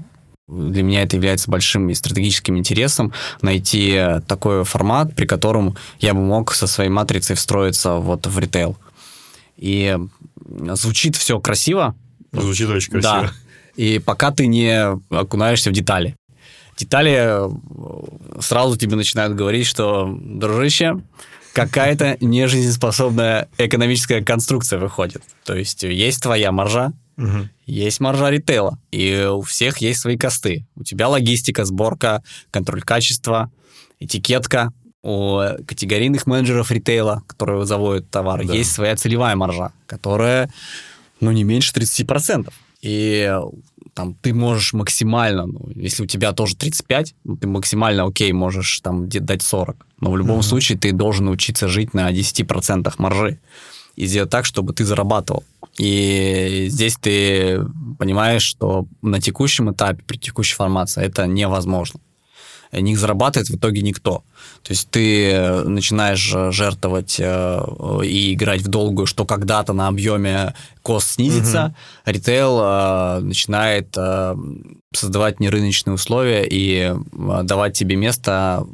[0.48, 6.22] для меня это является большим и стратегическим интересом найти такой формат, при котором я бы
[6.22, 8.78] мог со своей матрицей встроиться вот в ритейл.
[9.58, 9.98] И
[10.74, 11.95] звучит все красиво.
[12.32, 13.24] Звучит очень красиво.
[13.24, 13.34] Да.
[13.76, 16.16] И пока ты не окунаешься в детали.
[16.78, 17.41] Детали
[18.39, 21.02] сразу тебе начинают говорить, что, дружище,
[21.58, 25.24] какая-то нежизнеспособная экономическая конструкция выходит.
[25.43, 27.49] То есть есть твоя маржа, Угу.
[27.66, 30.68] Есть маржа ритейла, и у всех есть свои косты.
[30.76, 33.51] У тебя логистика, сборка, контроль качества,
[33.99, 34.72] этикетка.
[35.01, 38.53] У категорийных менеджеров ритейла, которые заводят товары, да.
[38.53, 40.51] есть своя целевая маржа, которая,
[41.20, 42.53] ну, не меньше 30%.
[42.82, 43.36] И
[43.98, 48.80] там ты можешь максимально, ну, если у тебя тоже 35, ну, ты максимально окей можешь
[48.82, 49.88] там дать 40.
[50.02, 50.43] Но в любом mm-hmm.
[50.43, 53.39] случае ты должен научиться жить на 10% маржи
[53.95, 55.43] и сделать так, чтобы ты зарабатывал.
[55.80, 57.60] И здесь ты
[57.98, 62.00] понимаешь, что на текущем этапе, при текущей формации это невозможно.
[62.72, 64.24] Не зарабатывает в итоге никто.
[64.62, 67.66] То есть ты начинаешь жертвовать э,
[68.04, 70.54] и играть в долгую, что когда-то на объеме
[70.88, 72.14] кост снизится, угу.
[72.14, 74.36] ритейл э, начинает э,
[74.94, 76.96] создавать нерыночные условия и
[77.44, 78.66] давать тебе место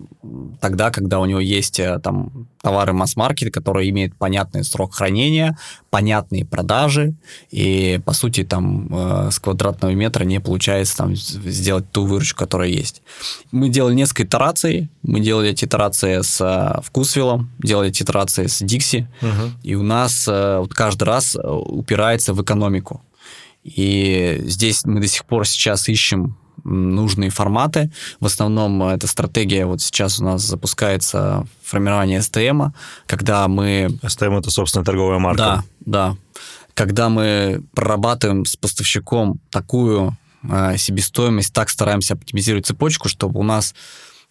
[0.61, 5.57] тогда, когда у него есть там товары масс-маркет, которые имеют понятный срок хранения,
[5.89, 7.13] понятные продажи,
[7.51, 12.69] и, по сути, там э, с квадратного метра не получается там сделать ту выручку, которая
[12.69, 13.01] есть.
[13.51, 14.89] Мы делали несколько итераций.
[15.01, 19.51] Мы делали эти итерации с э, Вкусвиллом, делали эти итерации с Дикси, угу.
[19.61, 21.35] и у нас э, вот каждый раз
[22.03, 23.01] упирается в экономику.
[23.63, 26.35] И здесь мы до сих пор сейчас ищем
[26.65, 27.91] нужные форматы.
[28.19, 32.71] В основном эта стратегия вот сейчас у нас запускается формирование STM,
[33.05, 33.97] когда мы...
[34.01, 35.37] STM— это, собственно, торговая марка.
[35.37, 36.17] Да, да.
[36.73, 43.75] Когда мы прорабатываем с поставщиком такую э, себестоимость, так стараемся оптимизировать цепочку, чтобы у нас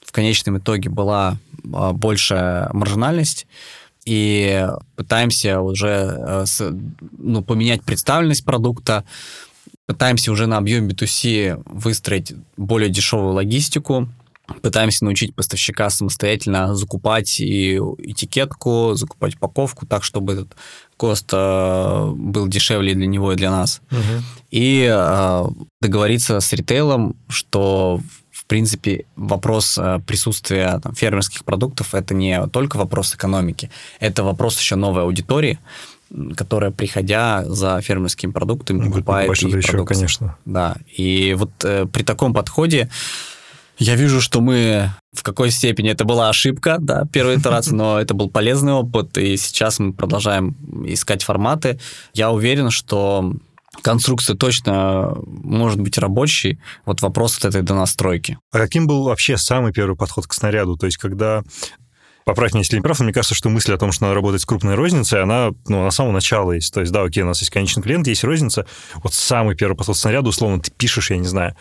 [0.04, 3.46] в конечном итоге была э, большая маржинальность,
[4.04, 6.72] и пытаемся уже э,
[7.18, 9.04] ну, поменять представленность продукта,
[9.86, 14.08] пытаемся уже на объеме B2C выстроить более дешевую логистику,
[14.60, 20.56] пытаемся научить поставщика самостоятельно закупать и этикетку, закупать упаковку так, чтобы этот
[20.96, 23.80] кост э, был дешевле для него и для нас.
[23.90, 24.24] Мгм.
[24.50, 25.44] И э,
[25.80, 28.00] договориться с ритейлом, что
[28.52, 34.76] принципе вопрос э, присутствия там, фермерских продуктов это не только вопрос экономики, это вопрос еще
[34.76, 35.58] новой аудитории,
[36.36, 39.86] которая, приходя за фермерскими продуктами, Будет покупает их еще, продукцию.
[39.86, 40.36] конечно.
[40.44, 42.90] Да, и вот э, при таком подходе
[43.78, 48.12] я вижу, что мы в какой степени это была ошибка, да, первой итерации, но это
[48.12, 51.80] был полезный опыт, и сейчас мы продолжаем искать форматы.
[52.12, 53.32] Я уверен, что
[53.80, 56.60] конструкция точно может быть рабочей.
[56.84, 58.38] Вот вопрос вот этой донастройки.
[58.52, 60.76] А каким был вообще самый первый подход к снаряду?
[60.76, 61.42] То есть, когда
[62.24, 64.40] Поправь меня, если не прав, но мне кажется, что мысль о том, что надо работать
[64.40, 66.72] с крупной розницей, она ну, на самого начала есть.
[66.72, 68.64] То есть, да, окей, у нас есть конечный клиент, есть розница.
[68.94, 71.56] Вот самый первый подход к снаряду, условно, ты пишешь, я не знаю,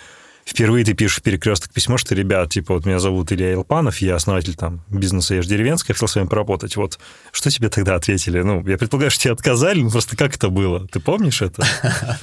[0.45, 4.15] впервые ты пишешь в перекресток письмо, что, ребят, типа, вот меня зовут Илья Илпанов, я
[4.15, 6.75] основатель там бизнеса Ешь Деревенская, хотел с вами поработать.
[6.75, 6.99] Вот
[7.31, 8.41] что тебе тогда ответили?
[8.41, 10.87] Ну, я предполагаю, что тебе отказали, ну, просто как это было?
[10.87, 11.65] Ты помнишь это?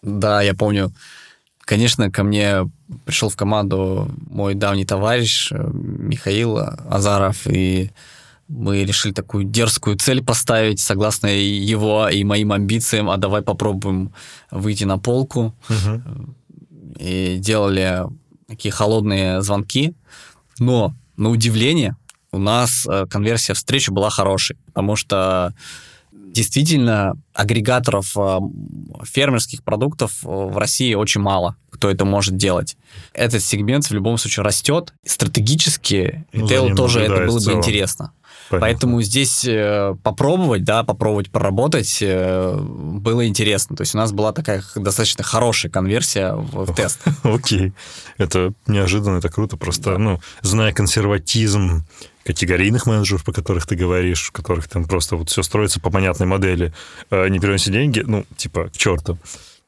[0.00, 0.92] Да, я помню.
[1.62, 2.70] Конечно, ко мне
[3.04, 7.90] пришел в команду мой давний товарищ э, Михаил Азаров, и
[8.48, 14.12] мы решили такую дерзкую цель поставить, согласно его и моим амбициям, а давай попробуем
[14.50, 15.54] выйти на полку.
[15.68, 16.34] Мгм.
[16.98, 18.04] И делали
[18.46, 19.94] такие холодные звонки.
[20.58, 21.96] Но, на удивление,
[22.32, 25.54] у нас э, конверсия встречи была хорошей, потому что
[26.10, 28.38] действительно агрегаторов э,
[29.04, 32.76] фермерских продуктов э, в России очень мало, кто это может делать.
[33.12, 34.92] Этот сегмент в любом случае растет.
[35.04, 37.58] Стратегически Ну, ритейлу ним тоже это было бы целом.
[37.58, 38.12] интересно.
[38.50, 38.66] Понятно.
[38.66, 43.76] Поэтому здесь э, попробовать, да, попробовать проработать э, было интересно.
[43.76, 47.00] То есть у нас была такая достаточно хорошая конверсия в, в тест.
[47.22, 47.72] Окей.
[48.16, 49.56] Это неожиданно, это круто.
[49.56, 51.84] Просто, ну, зная консерватизм
[52.24, 56.26] категорийных менеджеров, по которых ты говоришь, в которых там просто вот все строится по понятной
[56.26, 56.72] модели,
[57.10, 59.18] э, не переноси деньги, ну, типа, к черту.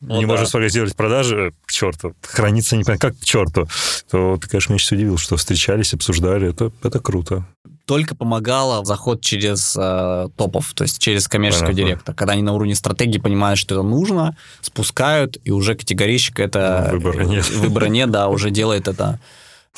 [0.00, 0.28] Ну не да.
[0.28, 2.14] можешь спрогнозировать продажи, к черту.
[2.22, 3.68] Храниться не понятно, как к черту.
[4.10, 6.48] То ты, конечно, меня сейчас удивил, что встречались, обсуждали.
[6.48, 7.46] Это, это круто.
[7.90, 11.86] Только помогало заход через э, топов, то есть через коммерческого Понятно.
[11.88, 12.14] директора.
[12.16, 16.86] Когда они на уровне стратегии понимают, что это нужно, спускают, и уже категорийщик это...
[16.92, 17.50] Ну, выбора нет.
[17.56, 19.18] Выбора нет, да, уже делает это.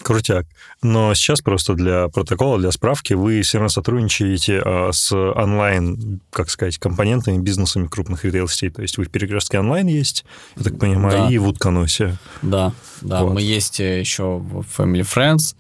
[0.03, 0.45] Крутяк.
[0.83, 6.51] Но сейчас просто для протокола, для справки, вы все равно сотрудничаете а, с онлайн, как
[6.51, 8.69] сказать, компонентами, бизнесами крупных ритейл-сетей.
[8.69, 11.31] То есть вы в перекрестке онлайн есть, я так понимаю, Да.
[11.31, 12.19] и в Утконосе.
[12.43, 13.23] Да, да.
[13.23, 13.33] Вот.
[13.33, 15.55] Мы есть э, еще в Family Friends,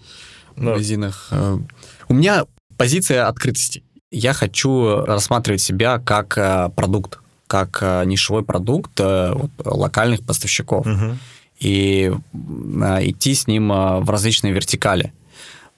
[0.55, 0.73] в Да.
[0.73, 1.33] магазинах.
[2.13, 2.45] У меня
[2.77, 3.83] позиция открытости.
[4.11, 10.85] Я хочу рассматривать себя как э, продукт, как э, нишевой продукт э, вот, локальных поставщиков.
[10.85, 11.19] Мгм.
[11.59, 15.15] и идти с ним в различные вертикали.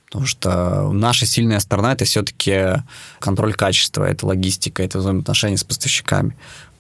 [0.07, 2.83] Потому что наша сильная сторона это все-таки
[3.21, 6.37] контроль качества, это логистика, это взаимоотношения с поставщиками.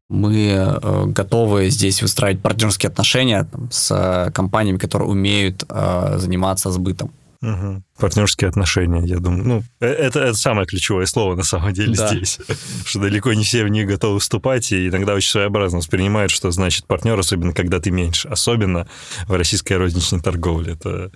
[0.08, 7.12] Мы готовы здесь выстраивать партнерские отношения там, с компаниями, которые умеют э, заниматься сбытом.
[7.44, 7.84] Мгм.
[7.98, 9.44] Партнерские отношения, я думаю.
[9.44, 12.08] Ну, э- это, это самое ключевое слово на самом деле Да.
[12.08, 12.38] здесь.
[12.86, 16.86] Что далеко не все в них готовы вступать, и иногда очень своеобразно воспринимают, что значит
[16.86, 18.28] партнер, особенно когда ты меньше.
[18.28, 18.86] Особенно
[19.28, 20.72] в российской розничной торговле.
[20.72, 21.10] Это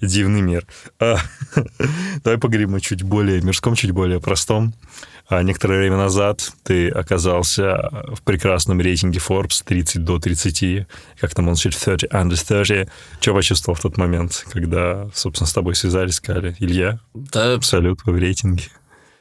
[0.00, 0.66] дивный мир.
[1.00, 1.16] А,
[2.24, 4.74] Давай поговорим о чуть более мирском, чуть более простом.
[5.32, 10.86] А некоторое время назад ты оказался в прекрасном рейтинге Forbes 30 до 30,
[11.18, 12.88] как там он звучит, 30 under 30.
[13.18, 18.12] Что почувствовал в тот момент, когда, собственно, с тобой связались, сказали, Илья, Да, абсолют, вы
[18.12, 18.64] в рейтинге.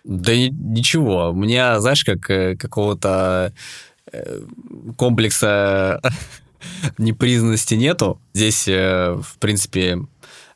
[0.03, 1.30] да ни- ничего.
[1.32, 3.53] У меня, знаешь, как э, какого-то
[4.12, 4.41] э,
[4.97, 6.01] комплекса
[6.97, 8.20] непризнанности нету.
[8.34, 9.97] Здесь, э, в принципе,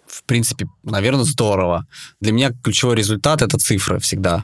[0.06, 1.88] в принципе, наверное, здорово.
[2.20, 4.44] Для меня ключевой результат это цифры всегда.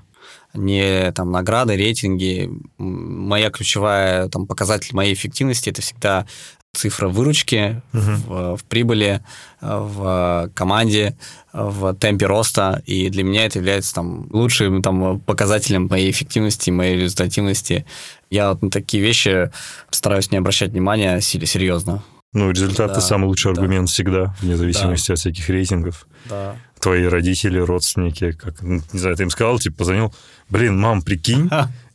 [0.54, 2.50] Не там награды, рейтинги.
[2.78, 6.26] Моя ключевая там показатель моей эффективности это всегда
[6.74, 8.16] цифра выручки Мгм.
[8.28, 9.22] в, в прибыли,
[9.60, 11.18] в команде,
[11.52, 16.96] в темпе роста, и для меня это является там лучшим там показателем моей эффективности, моей
[16.96, 17.86] результативности.
[18.30, 19.52] Я вот на такие вещи
[19.90, 22.04] стараюсь не обращать внимания серьезно.
[22.34, 23.60] Ну, результат— это Да, самый лучший да.
[23.60, 26.08] аргумент всегда, вне зависимости от всяких рейтингов.
[26.30, 26.56] Да.
[26.80, 30.14] Твои родители, родственники, как, ну, не знаю, ты им сказал, типа, позвонил,
[30.50, 31.50] блин, мам, прикинь,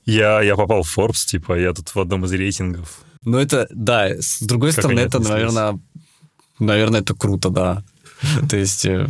[0.05, 2.99] я, я попал в Forbes, типа, я тут в одном из рейтингов.
[3.25, 5.81] Ну это, да, с другой Как стороны, это, наверное,
[6.59, 7.83] наверное, это круто, да.
[8.49, 9.09] То есть, э,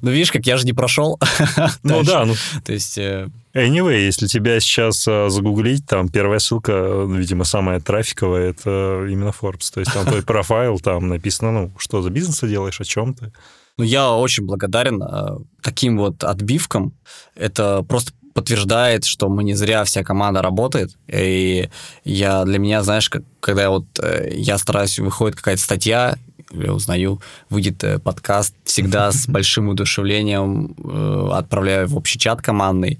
[0.00, 1.18] Ну, видишь, как я же не прошел.
[1.82, 2.34] Ну да, ну...
[2.64, 2.98] То есть...
[2.98, 9.06] э, Anyway, если тебя сейчас а, загуглить, там первая ссылка, э, видимо, самая трафиковая, это
[9.10, 9.72] именно Forbes.
[9.72, 13.14] То есть там твой профайл, там написано, ну, что за бизнес ты делаешь, о чем
[13.14, 13.32] ты.
[13.78, 16.92] Ну, я очень благодарен э, таким вот отбивкам.
[17.34, 20.94] Это просто подтверждает, что мы не зря вся команда работает.
[21.08, 21.70] И
[22.04, 26.18] я для меня, знаешь, как, когда вот э, я стараюсь, выходит какая-то статья,
[26.52, 27.20] я узнаю,
[27.50, 32.98] выйдет э, подкаст, всегда с большим удушевлением э, отправляю в общий чат командный.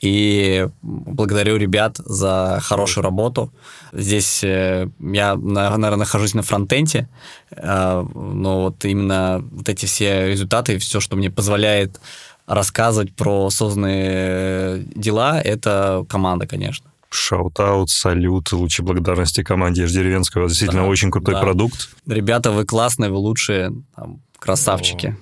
[0.00, 3.52] И благодарю ребят за хорошую работу.
[3.92, 7.08] Здесь э, я, на- наверное, нахожусь на фронтенде,
[7.56, 12.00] но вот именно вот эти все результаты, все, что мне позволяет
[12.46, 16.90] рассказывать про созданные дела, это команда, конечно.
[17.10, 20.48] Shout-out, салют, лучшие благодарности команде Ешь Деревенского.
[20.48, 21.40] Действительно, Да, очень крутой да.
[21.40, 21.88] продукт.
[22.06, 25.16] Ребята, вы классные, вы лучшие, там, красавчики.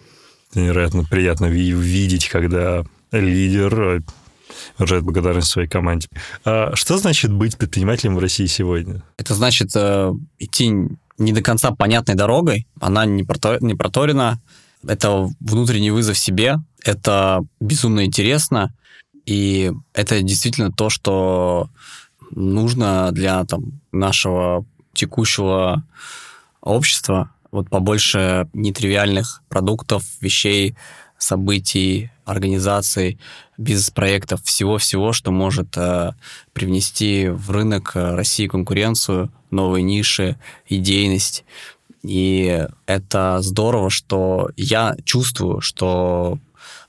[0.51, 4.01] Это невероятно приятно ви- видеть, когда лидер э,
[4.79, 6.09] выражает благодарность своей команде.
[6.45, 9.03] А что значит быть предпринимателем в России сегодня?
[9.17, 10.73] Это значит э, идти
[11.19, 14.41] не до конца понятной дорогой, она не, прото- не проторена,
[14.87, 18.73] это внутренний вызов себе, это безумно интересно,
[19.27, 21.69] и это действительно то, что
[22.31, 25.85] нужно для там, нашего текущего
[26.61, 30.77] общества, вот побольше нетривиальных продуктов, вещей,
[31.19, 33.19] событий, организаций,
[33.57, 36.13] бизнес-проектов, всего-всего, что может э,
[36.53, 40.37] привнести в рынок э, России конкуренцию, новые ниши,
[40.69, 41.45] идейность.
[42.03, 46.39] И это здорово, что я чувствую, что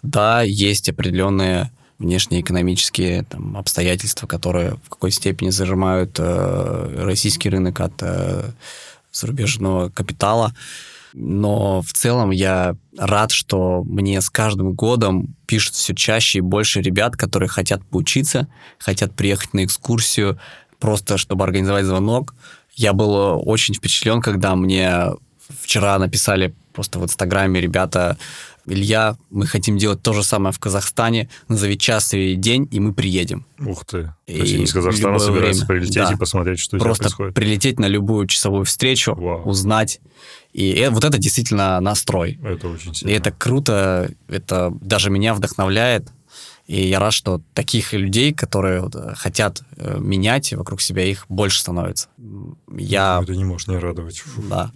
[0.02, 7.94] да, есть определенные внешнеэкономические там, обстоятельства, которые в какой степени зажимают э, российский рынок от
[8.02, 8.52] э,
[9.12, 10.54] зарубежного капитала.
[11.14, 16.82] Но в целом я рад, что мне с каждым годом пишут все чаще и больше
[16.82, 20.40] ребят, которые хотят поучиться, хотят приехать на экскурсию,
[20.80, 22.36] просто чтобы организовать звонок.
[22.76, 25.14] Я был очень впечатлен, когда мне
[25.62, 28.18] вчера написали просто в Инстаграме ребята,
[28.68, 32.94] Илья, мы хотим делать то же самое в Казахстане, назови час и день, и мы
[32.94, 33.46] приедем.
[33.60, 34.04] Ух ты.
[34.04, 35.80] То И есть они из Казахстана собираются время.
[35.82, 36.14] прилететь Да.
[36.14, 37.34] и посмотреть, что Просто происходит.
[37.34, 39.44] прилететь на любую часовую встречу, Вау.
[39.48, 40.02] узнать.
[40.54, 42.40] И э, вот это действительно настрой.
[42.44, 43.12] Это очень сильно.
[43.12, 46.10] И это круто, это даже меня вдохновляет.
[46.66, 51.26] И я рад, что таких людей, которые вот, э, хотят э, менять вокруг себя, их
[51.30, 52.10] больше становится.
[52.76, 54.20] Я, Это не может не радовать.
[54.20, 54.42] Фу.
[54.50, 54.72] да.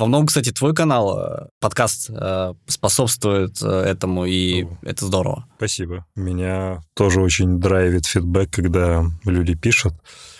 [0.00, 4.78] Во многом, кстати, твой канал, э, подкаст э, способствует э, этому, и О.
[4.80, 5.44] это здорово.
[5.58, 6.06] Спасибо.
[6.16, 9.92] Меня тоже очень драйвит фидбэк, когда люди пишут.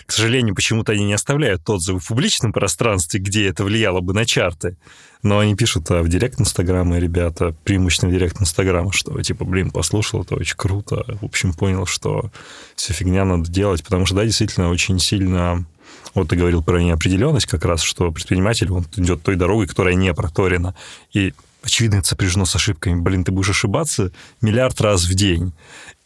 [0.07, 4.25] К сожалению, почему-то они не оставляют отзывы в публичном пространстве, где это влияло бы на
[4.25, 4.77] чарты.
[5.23, 9.69] Но они пишут а, в директ Инстаграма, ребята, преимущественно в директ Инстаграма, что типа, блин,
[9.69, 11.05] послушал, это очень круто.
[11.21, 12.31] В общем, понял, что
[12.75, 15.65] все фигня надо делать, потому что, да, действительно, очень сильно...
[16.13, 20.13] Вот ты говорил про неопределенность как раз, что предприниматель, он идет той дорогой, которая не
[20.13, 20.75] проторена.
[21.13, 21.33] И
[21.63, 22.99] очевидно, это сопряжено с ошибками.
[22.99, 25.53] Блин, ты будешь ошибаться миллиард раз в день.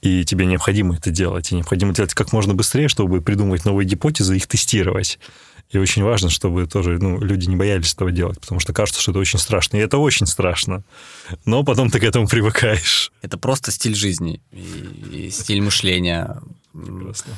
[0.02, 1.52] И тебе необходимо это делать.
[1.52, 5.20] И необходимо делать как можно быстрее, чтобы придумывать новые гипотезы и их тестировать.
[5.72, 9.12] И очень важно, чтобы тоже ну, люди не боялись этого делать, потому что кажется, что
[9.12, 9.78] это очень страшно.
[9.78, 10.84] И это очень страшно.
[11.46, 13.12] Но потом ты к этому привыкаешь.
[13.24, 16.40] Это просто стиль жизни и, и стиль мышления.
[16.72, 17.34] Прекрасно.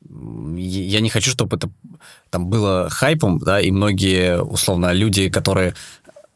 [0.00, 1.70] Я не хочу, чтобы это
[2.30, 5.74] там было хайпом, да, и многие, условно, люди, которые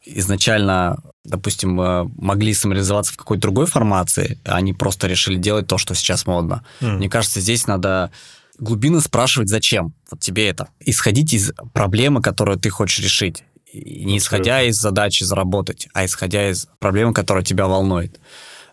[0.05, 5.95] изначально, допустим, э, могли самореализоваться в какой-то другой формации, они просто решили делать то, что
[5.95, 6.65] сейчас модно.
[6.81, 6.97] М.
[6.97, 8.11] Мне кажется, здесь надо
[8.59, 10.67] глубинно спрашивать, зачем вот тебе это.
[10.79, 13.43] Исходить из проблемы, которую ты хочешь решить.
[13.71, 18.19] И не исходя из задачи заработать, а исходя из проблемы, которая тебя волнует.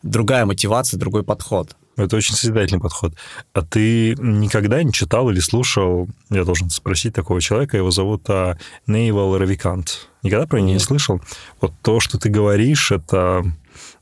[0.03, 1.75] Другая мотивация, другой подход.
[2.03, 3.15] Это очень созидательный подход.
[3.53, 8.57] А ты никогда не читал или слушал, я должен спросить такого человека, его зовут а,
[8.87, 10.09] Нейвал Равикант.
[10.23, 11.21] Никогда про него не слышал?
[11.61, 13.45] Вот то, что ты говоришь, это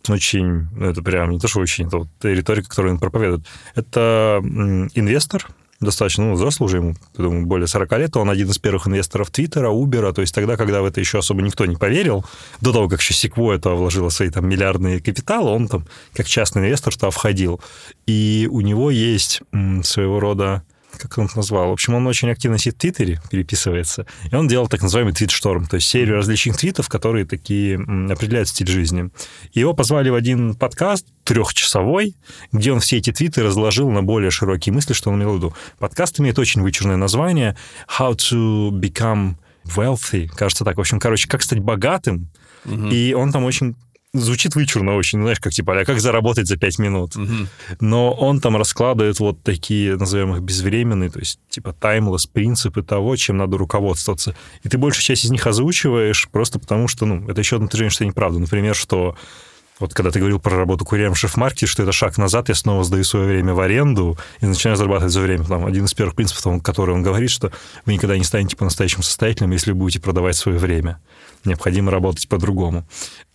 [0.09, 3.46] очень, ну, это прям не то, что очень, это вот риторика, которую он проповедует.
[3.74, 5.46] Это инвестор,
[5.81, 9.70] достаточно ну, взрослый уже, ему, думаю, более 40 лет, он один из первых инвесторов Твиттера,
[9.70, 12.24] Убера, то есть тогда, когда в это еще особо никто не поверил,
[12.61, 16.62] до того, как еще Sequoia туда вложила свои там миллиардные капиталы, он там как частный
[16.62, 17.61] инвестор туда входил.
[18.07, 19.43] И у него есть
[19.83, 20.62] своего рода
[20.97, 21.68] как он это назвал?
[21.68, 25.66] В общем, он очень активно сидит в Твиттере, переписывается, и он делал так называемый твит-шторм,
[25.66, 27.76] то есть серию различных твитов, которые такие
[28.11, 29.11] определяют стиль жизни.
[29.53, 32.16] И его позвали в один подкаст трехчасовой,
[32.53, 35.55] где он все эти твиты разложил на более широкие мысли, что он имел в виду.
[35.78, 37.57] Подкаст имеет очень вычурное название
[37.99, 39.34] «How to become
[39.76, 40.76] wealthy», кажется так.
[40.76, 42.30] В общем, короче, как стать богатым,
[42.64, 42.91] Мгм.
[42.91, 43.76] и он там очень
[44.15, 47.17] звучит вычурно очень, знаешь, как типа, а как заработать за 5 минут?
[47.17, 47.33] Угу.
[47.81, 53.17] Но он там раскладывает вот такие, назовем их, безвременные, то есть типа таймлесс принципы того,
[53.17, 54.35] чем надо руководствоваться.
[54.63, 57.91] И ты большую часть из них озвучиваешь просто потому, что, ну, это еще одно утверждение,
[57.91, 58.39] что неправда.
[58.39, 59.17] Например, что
[59.79, 62.83] вот когда ты говорил про работу курьером в шеф-маркете, что это шаг назад, я снова
[62.83, 65.45] сдаю свое время в аренду и начинаю зарабатывать за время.
[65.45, 67.53] Там один из первых принципов, который он говорит, что
[67.87, 70.99] вы никогда не станете по-настоящему состоятельным, если вы будете продавать свое время.
[71.45, 72.86] Необходимо работать по-другому.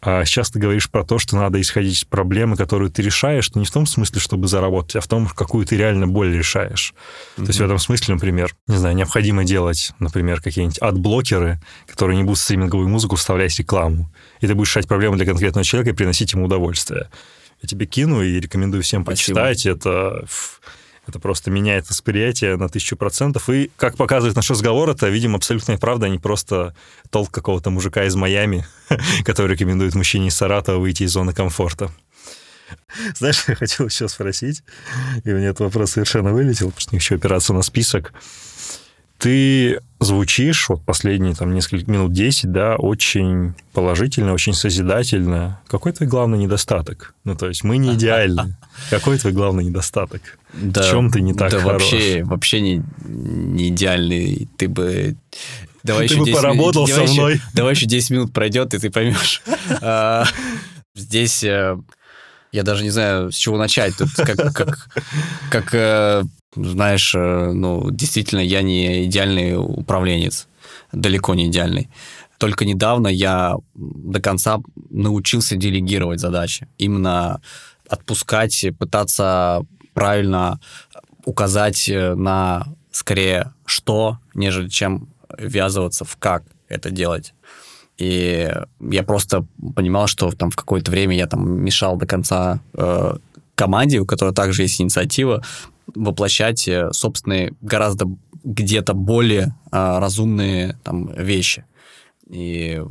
[0.01, 3.65] А сейчас ты говоришь про то, что надо исходить из проблемы, которую ты решаешь, не
[3.65, 6.93] в том смысле, чтобы заработать, а в том, какую ты реально боль решаешь.
[7.37, 7.43] Mm-hmm.
[7.43, 12.23] То есть в этом смысле, например, не знаю, необходимо делать, например, какие-нибудь адблокеры, которые не
[12.23, 14.11] будут в стриминговую музыку вставлять рекламу.
[14.41, 17.09] И ты будешь решать проблему для конкретного человека и приносить ему удовольствие.
[17.61, 19.39] Я тебе кину и рекомендую всем Спасибо.
[19.39, 19.65] почитать.
[19.65, 20.25] Это
[21.07, 23.49] это просто меняет восприятие на тысячу процентов.
[23.49, 26.75] И, как показывает наш разговор, это, видимо, абсолютная правда, а не просто
[27.09, 28.65] толк какого-то мужика из Майами,
[29.25, 31.91] который рекомендует мужчине из Саратова выйти из зоны комфорта.
[33.15, 34.63] Знаешь, я хотел еще спросить,
[35.23, 38.13] и у меня этот вопрос совершенно вылетел, потому что еще опираться на список.
[39.23, 45.61] Ты звучишь вот последние там несколько минут 10, да, очень положительно, очень созидательно.
[45.67, 47.15] Какой твой главный недостаток?
[47.23, 48.57] Ну, то есть мы не идеальны.
[48.89, 50.37] Какой твой главный недостаток?
[50.51, 51.83] Да, в чем ты не так да хорош?
[51.83, 54.49] вообще, вообще не, не идеальный.
[54.57, 55.15] Ты бы...
[55.83, 57.33] Давай ты еще бы 10 поработал минут, со мной.
[57.35, 59.41] Еще, давай еще 10 минут пройдет, и ты поймешь.
[59.81, 60.25] А,
[60.95, 61.77] здесь э,
[62.53, 63.97] я даже не знаю, с чего начать.
[63.97, 64.89] Тут как, как,
[65.49, 66.23] как э,
[66.55, 70.47] знаешь, э, ну, действительно, я не идеальный управленец,
[70.91, 71.89] далеко не идеальный.
[72.37, 74.59] Только недавно я до конца
[74.91, 76.67] научился делегировать задачи.
[76.77, 77.41] Именно
[77.89, 80.59] отпускать, пытаться правильно
[81.25, 87.33] указать на скорее что, нежели чем ввязываться в как это делать.
[87.97, 93.17] И я просто понимал, что там в какое-то время я там мешал до конца э,
[93.55, 95.43] команде, у которой также есть инициатива,
[95.93, 98.07] воплощать э, собственные гораздо
[98.43, 101.65] где-то более э, разумные там вещи.
[102.29, 102.81] И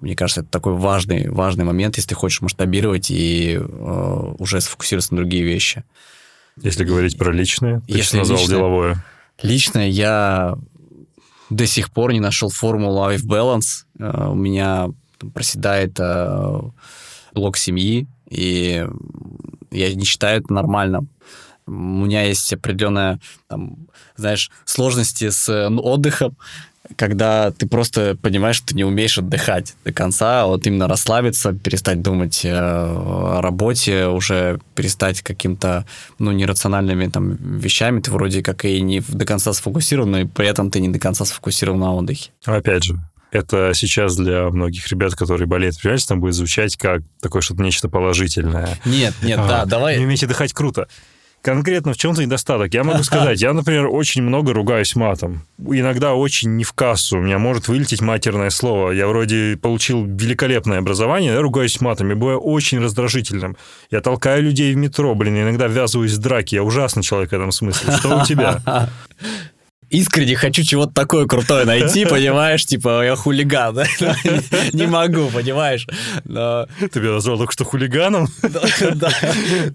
[0.00, 5.14] мне кажется, это такой важный, важный момент, если ты хочешь масштабировать и э, уже сфокусироваться
[5.14, 5.84] на другие вещи.
[6.60, 9.04] Если говорить про личное, ты если назвал личное, деловое.
[9.42, 10.58] Личное я
[11.50, 13.84] до сих пор не нашел формулу life balance.
[13.98, 14.88] Э, у меня
[15.34, 16.60] проседает э,
[17.34, 18.86] блок семьи, и
[19.70, 21.08] я не считаю это нормальным.
[21.66, 26.36] У меня есть определенная, там, знаешь, сложности с ну, отдыхом,
[26.96, 32.02] когда ты просто понимаешь, что ты не умеешь отдыхать до конца, вот именно расслабиться, перестать
[32.02, 35.86] думать э, о работе, уже перестать каким-то,
[36.18, 40.46] ну, нерациональными там вещами, ты вроде как и не до конца сфокусирован, но и при
[40.46, 42.30] этом ты не до конца сфокусирован на отдыхе.
[42.44, 42.98] Опять же,
[43.30, 48.78] это сейчас для многих ребят, которые болеют предпринимательством, будет звучать как такое что-то нечто положительное.
[48.84, 49.98] Нет, нет, а, да, давай.
[49.98, 50.88] Не уметь отдыхать круто
[51.42, 52.72] конкретно в чем-то недостаток.
[52.74, 55.46] Я могу сказать, я, например, очень много ругаюсь матом.
[55.58, 57.18] Иногда очень не в кассу.
[57.18, 58.92] У меня может вылететь матерное слово.
[58.92, 62.10] Я вроде получил великолепное образование, я ругаюсь матом.
[62.10, 63.56] Я бываю очень раздражительным.
[63.90, 66.54] Я толкаю людей в метро, блин, иногда ввязываюсь в драки.
[66.54, 67.96] Я ужасный человек в этом смысле.
[67.96, 68.62] Что у тебя?
[69.90, 73.84] искренне хочу чего-то такое крутое найти, понимаешь, типа я хулиган, да?
[74.72, 75.86] не могу, понимаешь.
[76.24, 76.66] Но...
[76.92, 78.28] Ты меня назвал только что хулиганом?
[78.94, 79.10] Да,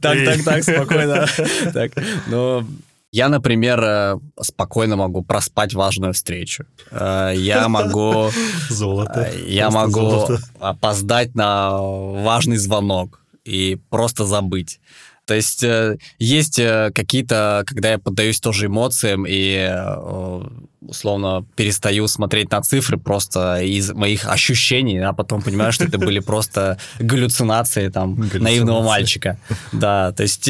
[0.02, 1.28] так, так, так, спокойно.
[1.74, 1.92] Так,
[2.28, 2.66] ну,
[3.12, 6.66] я, например, э, спокойно могу проспать важную встречу.
[6.92, 8.30] Э, я могу...
[8.70, 9.30] Золото.
[9.32, 10.40] Э, я могу золото.
[10.60, 14.80] опоздать на важный звонок и просто забыть.
[15.26, 20.42] То есть э, есть э, какие-то, когда я поддаюсь тоже эмоциям и э,
[20.82, 26.20] условно перестаю смотреть на цифры просто из моих ощущений, а потом понимаю, что это были
[26.20, 29.40] просто галлюцинации там наивного мальчика.
[29.72, 30.48] Да, то есть,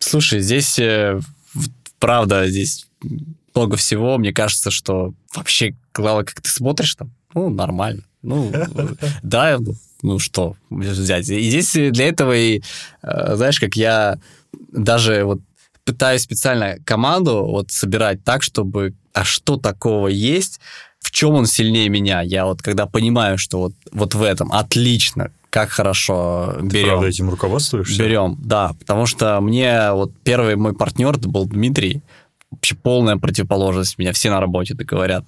[0.00, 0.80] слушай, здесь
[2.00, 2.88] правда, здесь
[3.54, 4.18] много всего.
[4.18, 8.02] Мне кажется, что вообще главное, как ты смотришь там, ну, нормально.
[8.22, 8.52] Ну,
[9.22, 9.58] да,
[10.02, 11.28] ну что взять.
[11.28, 12.62] И здесь для этого и,
[13.02, 14.18] э, знаешь, как я
[14.72, 15.40] даже вот
[15.84, 20.60] пытаюсь специально команду вот собирать так, чтобы, а что такого есть,
[21.00, 22.20] в чем он сильнее меня.
[22.20, 26.88] Я вот когда понимаю, что вот, вот в этом отлично, как хорошо Ты берем.
[26.88, 28.02] правда этим руководствуешься?
[28.02, 32.02] Берем, да, потому что мне вот первый мой партнер был Дмитрий,
[32.50, 35.24] вообще полная противоположность меня все на работе так говорят.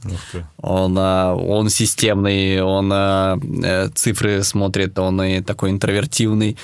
[0.58, 6.56] Он, а, он системный, он а, э, цифры смотрит, он и такой интровертивный.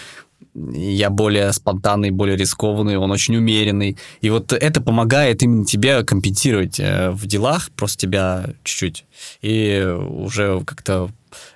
[0.55, 3.97] я более спонтанный, более рискованный, он очень умеренный.
[4.23, 9.05] И вот это помогает именно тебе компенсировать э, в делах, просто тебя чуть-чуть,
[9.43, 11.11] и уже как-то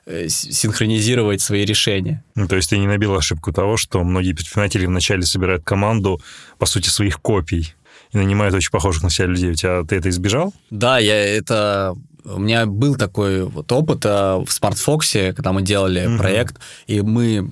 [0.05, 2.23] э, синхронизировать свои решения.
[2.35, 6.21] Ну, то есть ты не набил ошибку того, что многие предприниматели вначале собирают команду,
[6.59, 7.75] по сути, своих копий
[8.13, 9.51] и нанимают очень похожих на себя людей.
[9.51, 10.53] У тебя ты это избежал?
[10.71, 16.19] Да, я это у меня был такой вот опыт в SmartFox, когда мы делали mm-hmm.
[16.19, 16.57] проект,
[16.87, 17.51] и мы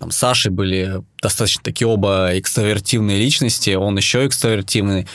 [0.00, 5.06] там, Сашей были достаточно такие оба экстравертивные личности, он еще экстравертивный,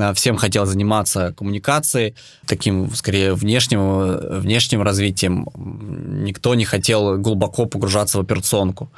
[0.00, 2.14] а, всем хотел заниматься коммуникацией,
[2.46, 5.46] таким, скорее, внешним, внешним развитием.
[5.54, 8.90] Никто не хотел глубоко погружаться в операционку.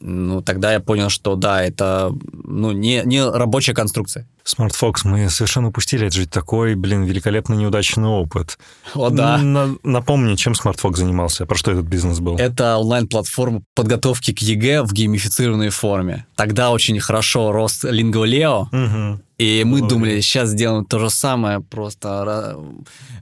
[0.00, 4.26] Ну, тогда я понял, что да, это ну, не, не рабочая конструкция.
[4.44, 6.06] SmartFox, мы совершенно упустили.
[6.06, 8.58] Это же такой, блин, великолепно неудачный опыт.
[8.94, 9.38] О, да.
[9.38, 11.46] На, напомни, чем SmartFox занимался?
[11.46, 12.36] Про что этот бизнес был?
[12.36, 16.26] Это онлайн-платформа подготовки к ЕГЭ в геймифицированной форме.
[16.36, 18.26] Тогда очень хорошо рос Lingo
[18.72, 19.20] угу.
[19.38, 19.88] И мы Ой.
[19.88, 22.58] думали, сейчас сделаем то же самое, просто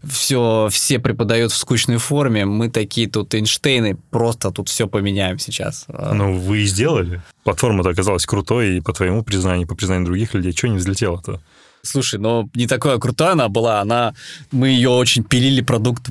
[0.05, 5.87] все, все преподают в скучной форме, мы такие тут Эйнштейны, просто тут все поменяем сейчас.
[5.89, 7.21] Ну, вы и сделали.
[7.43, 11.41] Платформа-то оказалась крутой, и по твоему признанию, по признанию других людей, что не взлетело-то?
[11.83, 14.15] Слушай, но не такая крутая она была, она,
[14.53, 16.11] мы ее очень пилили продукт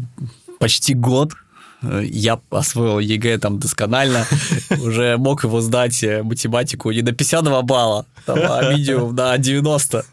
[0.60, 1.32] почти год,
[2.02, 4.26] я освоил ЕГЭ там досконально,
[4.82, 10.06] уже мог его сдать э, математику не на 52 балла, там, а видео на 90.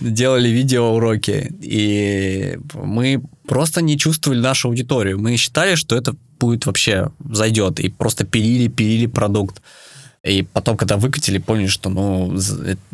[0.00, 5.18] Делали видеоуроки, и мы просто не чувствовали нашу аудиторию.
[5.18, 9.62] Мы считали, что это будет вообще зайдет, и просто пилили, пилили продукт.
[10.28, 12.36] И потом, когда выкатили, поняли, что ну,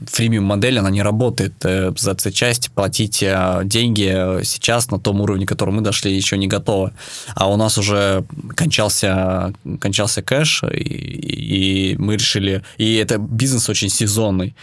[0.06, 1.54] freemium модель, она не работает.
[1.64, 6.38] Э, за C-часть платить э, деньги сейчас на том уровне, к которому мы дошли, еще
[6.38, 6.92] не готовы.
[7.34, 8.24] А у нас уже
[8.56, 12.62] кончался, кончался кэш, и, и мы решили...
[12.78, 14.54] И это бизнес очень сезонный.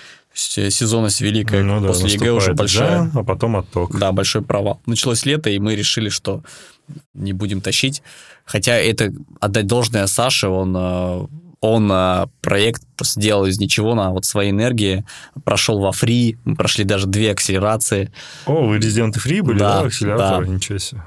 [0.58, 3.12] Э, сезонность великая, ну, да, после ЕГЭ уже большая.
[3.14, 4.00] Да, а потом отток.
[4.00, 4.80] Да, большой провал.
[4.86, 6.42] Началось лето, и мы решили, что
[7.14, 8.02] не будем тащить.
[8.46, 11.30] Хотя это отдать должное Саше, он
[11.62, 15.06] он а, проект сделал из ничего на вот своей энергии,
[15.46, 18.12] прошел во фри, мы прошли даже две акселерации.
[18.46, 20.54] О, вы резиденты фри были, да, да акселераторы, да.
[20.54, 21.04] ничего себе.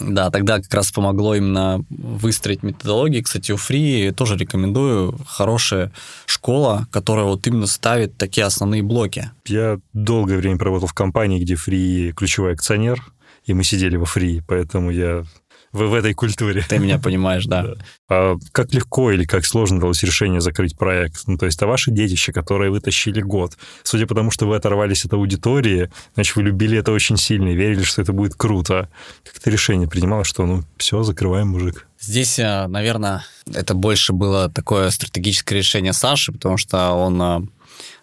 [0.00, 3.22] Да, тогда как раз помогло именно выстроить методологии.
[3.22, 5.18] Кстати, у Free тоже рекомендую.
[5.26, 5.92] Хорошая
[6.26, 9.30] школа, которая вот именно ставит такие основные блоки.
[9.46, 13.02] Я долгое время проработал в компании, где Free ключевой акционер,
[13.46, 15.24] и мы сидели во Free, поэтому я
[15.72, 16.64] в, в этой культуре.
[16.68, 17.62] Ты меня понимаешь, да.
[17.62, 17.74] да.
[18.08, 21.22] А как легко или как сложно далось решение закрыть проект?
[21.26, 25.04] Ну, то есть, а ваши детище, которые вытащили год, судя по тому, что вы оторвались
[25.04, 28.88] от аудитории, значит, вы любили это очень сильно и верили, что это будет круто.
[29.24, 31.86] Как это решение принималось, что, ну, все, закрываем, мужик?
[32.00, 37.40] Здесь, э, наверное, это больше было такое стратегическое решение Саши, потому что он э,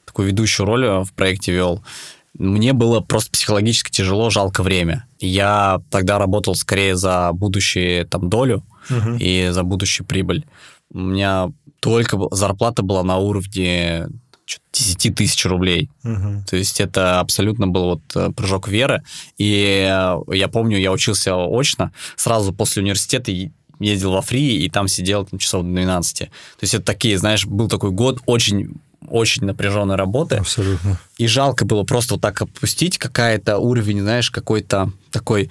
[0.05, 1.83] такую ведущую роль в проекте вел
[2.37, 5.05] мне было просто психологически тяжело, жалко время.
[5.19, 9.15] Я тогда работал скорее за будущую там долю угу.
[9.19, 10.45] и за будущую прибыль.
[10.91, 14.07] У меня только зарплата была на уровне
[14.71, 15.89] 10 тысяч рублей.
[16.03, 16.45] Угу.
[16.49, 19.03] То есть это абсолютно был вот э, прыжок веры.
[19.37, 23.31] И э, я помню, я учился очно, сразу после университета
[23.79, 26.17] ездил во фри, и там сидел там, часов до 12.
[26.19, 26.29] То
[26.61, 28.75] есть это такие, знаешь, был такой год очень
[29.10, 30.38] очень напряженной работы.
[30.38, 30.99] Абсолютно.
[31.18, 35.49] И жалко было просто вот так опустить какая-то уровень, знаешь, какой-то такой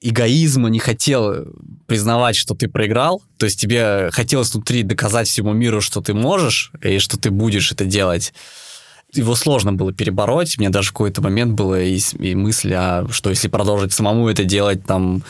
[0.00, 1.46] эгоизма, не хотел
[1.86, 3.22] признавать, что ты проиграл.
[3.36, 7.72] То есть тебе хотелось внутри доказать всему миру, что ты можешь и что ты будешь
[7.72, 8.32] это делать.
[9.12, 10.58] Его сложно было перебороть.
[10.58, 14.44] Мне даже в какой-то момент было и, и мысль, а что если продолжить самому это
[14.44, 15.22] делать, там...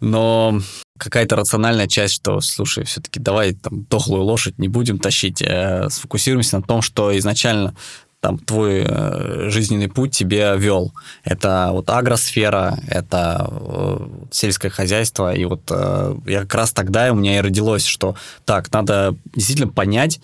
[0.00, 0.60] Но
[0.98, 6.58] какая-то рациональная часть, что, слушай, все-таки давай там дохлую лошадь не будем тащить, э, сфокусируемся
[6.58, 7.74] на том, что изначально
[8.20, 10.92] там твой э, жизненный путь тебе вел.
[11.22, 17.14] Это вот агросфера, это э, сельское хозяйство, и вот э, я как раз тогда у
[17.14, 20.20] меня и родилось, что так, надо действительно понять,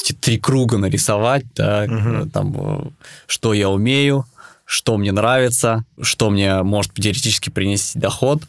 [0.00, 2.30] эти три круга нарисовать, да, угу.
[2.30, 2.90] там, э,
[3.26, 4.26] что я умею,
[4.64, 8.42] что мне нравится, что мне может теоретически принести доход,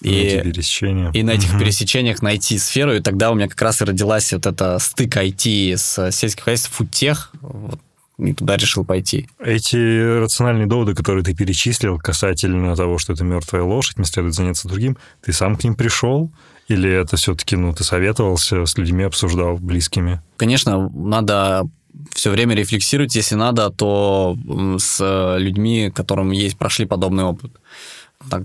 [0.00, 1.10] и, пересечения.
[1.12, 1.60] и на этих угу.
[1.60, 5.76] пересечениях найти сферу, и тогда у меня как раз и родилась вот эта стык IT
[5.76, 7.80] с сельских хозяйств, фудтех, вот,
[8.18, 9.28] и туда решил пойти.
[9.38, 14.68] Эти рациональные доводы, которые ты перечислил касательно того, что это мертвая лошадь, мне следует заняться
[14.68, 16.30] другим, ты сам к ним пришел?
[16.68, 20.20] Или это все-таки, ну, ты советовался с людьми, обсуждал, близкими?
[20.36, 21.66] Конечно, надо
[22.12, 24.36] все время рефлексировать, если надо, то
[24.78, 27.52] с людьми, которым есть, прошли подобный опыт.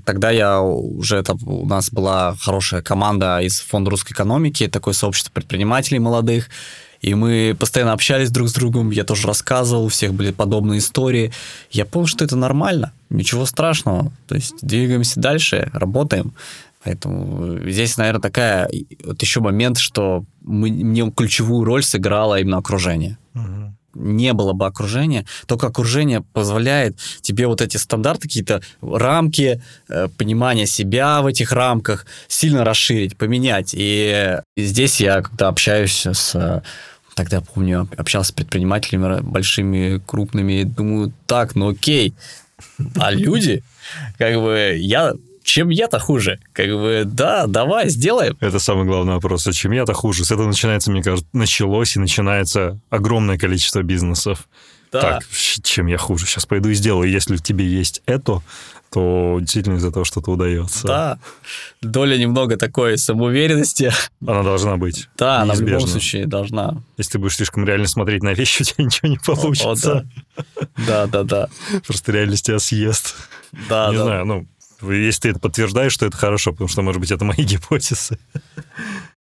[0.05, 5.31] Тогда я уже, это, у нас была хорошая команда из Фонда русской экономики, такое сообщество
[5.31, 6.49] предпринимателей молодых,
[7.01, 11.33] И мы постоянно общались друг с другом, я тоже рассказывал, у всех были подобные истории.
[11.69, 14.11] Я понял, что это нормально, ничего страшного.
[14.27, 16.33] То есть двигаемся дальше, работаем.
[16.85, 18.69] Поэтому здесь, наверное, такая
[19.03, 23.17] вот еще момент, что мы, мне ключевую роль сыграло именно окружение.
[23.33, 30.07] Угу не было бы окружения, только окружение позволяет тебе вот эти стандарты, какие-то рамки, э,
[30.17, 33.71] понимание себя в этих рамках сильно расширить, поменять.
[33.73, 36.63] И здесь я, когда общаюсь с
[37.15, 42.13] тогда, помню, общался с предпринимателями большими, крупными, думаю, так, ну окей,
[42.95, 43.63] а люди,
[44.17, 45.13] как бы, я
[45.43, 46.39] чем я-то хуже?
[46.53, 48.37] Как бы, да, давай, сделаем.
[48.39, 49.45] Это самый главный вопрос.
[49.45, 50.25] А чем я-то хуже?
[50.25, 54.47] С этого начинается, мне кажется, началось и начинается огромное количество бизнесов.
[54.91, 55.01] Да.
[55.01, 55.23] Так,
[55.63, 56.25] чем я хуже?
[56.25, 57.09] Сейчас пойду и сделаю.
[57.09, 58.41] Если в тебе есть это,
[58.91, 60.87] то действительно из-за того что-то удается.
[60.87, 61.19] Да.
[61.81, 63.91] Доля немного такой самоуверенности.
[64.21, 65.09] Она должна быть.
[65.17, 66.83] Да, она в любом случае должна.
[66.97, 70.05] Если ты будешь слишком реально смотреть на вещи, у тебя ничего не получится.
[70.37, 70.67] О, да.
[70.87, 71.49] да, да, да.
[71.87, 73.15] Просто реальность тебя съест.
[73.67, 74.03] Да, не да.
[74.03, 74.47] знаю, ну,
[74.91, 78.17] если ты это подтверждаешь, то это хорошо, потому что, может быть, это мои гипотезы.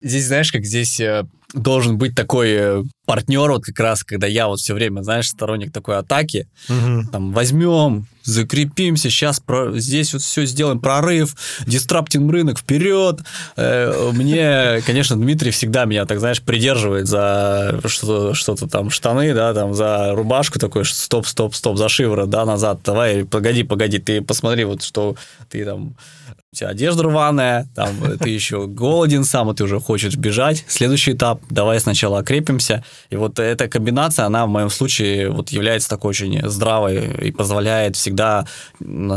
[0.03, 4.49] Здесь, знаешь, как здесь э, должен быть такой э, партнер, вот как раз, когда я
[4.49, 7.03] вот все время, знаешь, сторонник такой атаки, угу.
[7.11, 11.35] там, возьмем, закрепимся, сейчас про, здесь вот все сделаем, прорыв,
[11.67, 13.21] дистраптим рынок, вперед.
[13.57, 19.53] Э, мне, конечно, Дмитрий всегда меня, так знаешь, придерживает за что-то, что-то там, штаны, да,
[19.53, 24.23] там, за рубашку такой, стоп, стоп, стоп, за шиворот, да, назад, давай, погоди, погоди, ты
[24.23, 25.17] посмотри, вот что
[25.49, 25.95] ты там
[26.53, 30.65] у тебя одежда рваная, там ты еще голоден сам, и ты уже хочешь бежать.
[30.67, 32.85] Следующий этап, давай сначала окрепимся.
[33.11, 37.95] И вот эта комбинация, она в моем случае вот является такой очень здравой и позволяет
[37.95, 38.47] всегда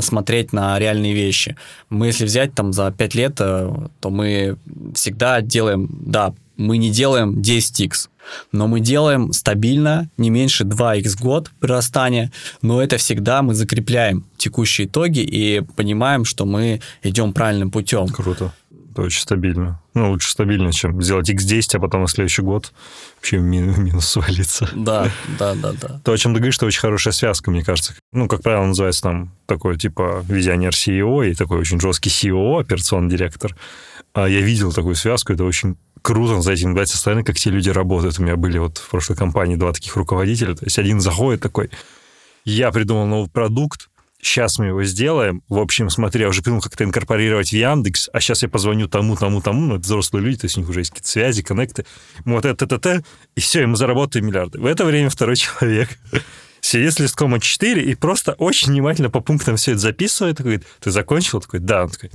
[0.02, 1.56] смотреть на реальные вещи.
[1.90, 4.58] Мы, если взять там за 5 лет, э, то мы
[4.94, 8.10] всегда делаем, да, мы не делаем 10x,
[8.52, 12.32] но мы делаем стабильно, не меньше 2x год прирастания,
[12.62, 18.08] но это всегда мы закрепляем текущие итоги и понимаем, что мы идем правильным путем.
[18.08, 18.54] Круто.
[18.92, 19.82] Это очень стабильно.
[19.96, 22.72] Ну, лучше стабильно, чем сделать x10, а потом на следующий год
[23.16, 24.70] вообще минус, минус свалиться.
[24.76, 25.10] Да,
[25.40, 26.00] да, да, да.
[26.04, 27.96] То, о чем ты говоришь, это очень хорошая связка, мне кажется.
[28.12, 33.10] Ну, как правило, называется там такой, типа, визионер CEO и такой очень жесткий CEO, операционный
[33.10, 33.56] директор.
[34.14, 37.50] А я видел такую связку, это очень круто за этим наблюдать со стороны, как те
[37.50, 38.20] люди работают.
[38.20, 40.54] У меня были вот в прошлой компании два таких руководителя.
[40.54, 41.72] То есть один заходит такой,
[42.46, 43.90] я придумал новый продукт,
[44.22, 45.42] сейчас мы его сделаем.
[45.48, 48.88] В общем, смотри, я уже придумал, как это инкорпорировать в Яндекс, а сейчас я позвоню
[48.88, 51.42] тому, тому, тому, ну, это взрослые люди, то есть у них уже есть какие-то связи,
[51.42, 51.86] коннекты,
[52.26, 53.04] вот это, это, это,
[53.36, 54.60] и все, и мы заработаем миллиарды.
[54.60, 55.90] В это время второй человек
[56.60, 60.92] сидит с листком А4 и просто очень внимательно по пунктам все это записывает, такой, ты
[60.92, 61.42] закончил?
[61.42, 61.84] Такой, да.
[61.84, 62.12] Он такой,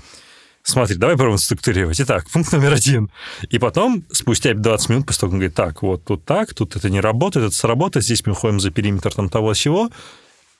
[0.68, 2.00] смотри, давай попробуем структурировать.
[2.00, 3.10] Итак, пункт номер один.
[3.48, 6.76] И потом, спустя 20 минут, после того, как он говорит, так, вот тут так, тут
[6.76, 9.90] это не работает, это сработает, здесь мы ходим за периметр там того всего,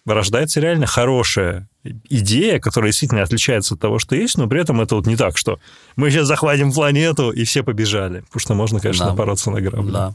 [0.07, 1.69] рождается реально хорошая
[2.09, 5.37] идея, которая действительно отличается от того, что есть, но при этом это вот не так,
[5.37, 5.61] что
[5.97, 8.21] мы сейчас захватим планету и все побежали.
[8.21, 9.13] Потому что можно, конечно, да.
[9.13, 9.93] бороться на грабли.
[9.93, 10.15] Да.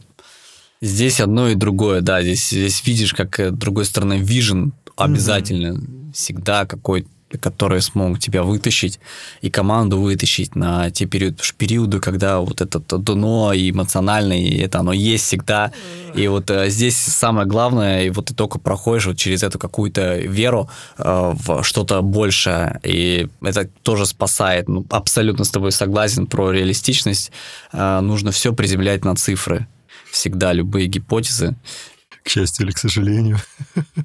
[0.82, 2.22] Здесь одно и другое, да.
[2.22, 6.14] Здесь, здесь видишь, как, с другой стороны, вижен обязательно mm-hmm.
[6.14, 7.08] всегда какой-то
[7.38, 9.00] которые смогут тебя вытащить
[9.42, 14.80] и команду вытащить на те периоды, периоды, когда вот это дно и эмоциональное, и это
[14.80, 15.72] оно есть всегда.
[16.16, 20.18] И вот э, здесь самое главное, и вот ты только проходишь вот через эту какую-то
[20.18, 24.68] веру э, в что-то большее, и это тоже спасает.
[24.68, 27.32] Ну, абсолютно с тобой согласен про реалистичность.
[27.72, 29.68] Э, нужно все приземлять на цифры
[30.12, 31.56] всегда любые гипотезы
[32.24, 33.38] к счастью или к сожалению.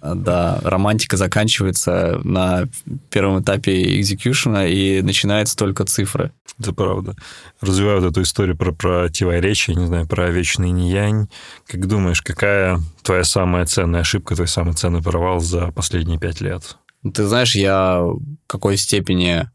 [0.00, 2.64] А, да, романтика заканчивается на
[3.10, 6.32] первом этапе экзекьюшена и начинается только цифры.
[6.58, 7.14] Это правда.
[7.60, 11.28] Развиваю вот эту историю про противоречие, не знаю, про вечный янь.
[11.66, 16.76] Как думаешь, какая твоя самая ценная ошибка, твой самый ценный провал за последние пять лет?
[17.14, 19.48] Ты знаешь, я в какой степени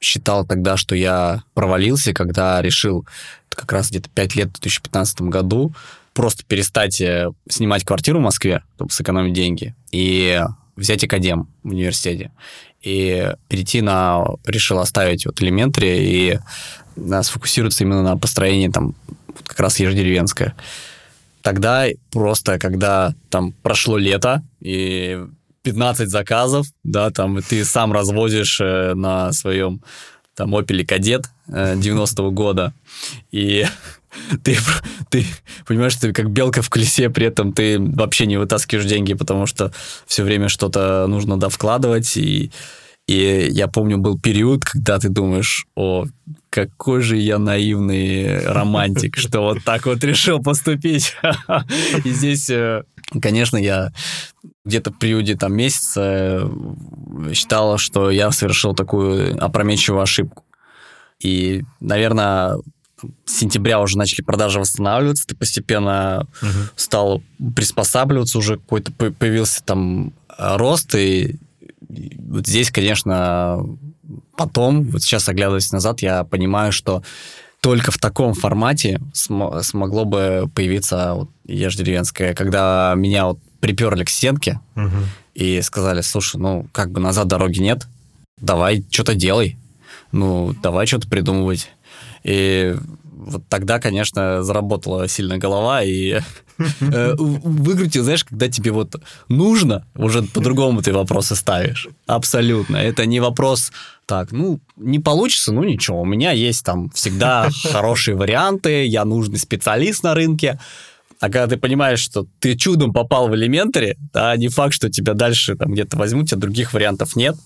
[0.00, 3.06] считал тогда, что я провалился, когда решил
[3.48, 5.74] как раз где-то пять лет в 2015 году
[6.16, 10.42] просто перестать э, снимать квартиру в Москве, чтобы сэкономить деньги, и
[10.74, 12.32] взять академ в университете.
[12.80, 14.24] И перейти на...
[14.46, 16.38] Решил оставить вот элементари и
[16.96, 18.94] да, сфокусироваться именно на построении там
[19.44, 20.56] как раз ежедеревенское.
[21.42, 25.22] Тогда просто, когда там прошло лето, и
[25.62, 29.82] 15 заказов, да, там, и ты сам развозишь э, на своем
[30.34, 32.72] там Opel Кадет 90-го года,
[33.30, 33.66] и
[34.42, 34.56] ты,
[35.10, 35.24] ты
[35.66, 39.72] понимаешь, ты как белка в колесе, при этом ты вообще не вытаскиваешь деньги, потому что
[40.06, 42.16] все время что-то нужно да, вкладывать.
[42.16, 42.50] И,
[43.06, 46.06] и я помню, был период, когда ты думаешь, о,
[46.50, 51.14] какой же я наивный романтик, что вот так вот решил поступить.
[52.04, 52.82] И здесь, э,
[53.20, 53.92] конечно, я
[54.64, 56.00] где-то в периоде там месяца
[56.42, 60.44] э, считала, что я совершил такую опрометчивую ошибку.
[61.20, 62.56] И, наверное,
[63.24, 66.50] с сентября уже начали продажи восстанавливаться, ты постепенно угу.
[66.76, 67.22] стал
[67.54, 71.36] приспосабливаться, уже какой-то появился там рост, и
[71.88, 73.64] вот здесь, конечно,
[74.36, 77.02] потом, вот сейчас оглядываясь назад, я понимаю, что
[77.60, 84.04] только в таком формате см- смогло бы появиться вот ешь деревенская, когда меня вот приперли
[84.04, 84.96] к стенке угу.
[85.34, 87.86] и сказали, слушай, ну как бы назад дороги нет,
[88.40, 89.58] давай что-то делай,
[90.12, 91.70] ну давай что-то придумывать.
[92.26, 92.74] И
[93.16, 96.20] вот тогда, конечно, заработала сильно голова, и
[96.80, 98.96] э, выиграть, знаешь, когда тебе вот
[99.28, 101.88] нужно, уже по-другому ты вопросы ставишь.
[102.06, 102.76] Абсолютно.
[102.76, 103.70] Это не вопрос,
[104.06, 109.38] так, ну, не получится, ну ничего, у меня есть там всегда хорошие варианты, я нужный
[109.38, 110.58] специалист на рынке.
[111.18, 115.14] А когда ты понимаешь, что ты чудом попал в элементаре, да, не факт, что тебя
[115.14, 117.36] дальше там где-то возьмут, а других вариантов нет,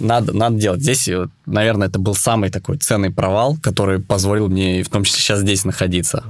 [0.00, 0.82] надо, надо делать.
[0.82, 1.08] Здесь,
[1.46, 5.64] наверное, это был самый такой ценный провал, который позволил мне в том числе сейчас здесь
[5.64, 6.24] находиться.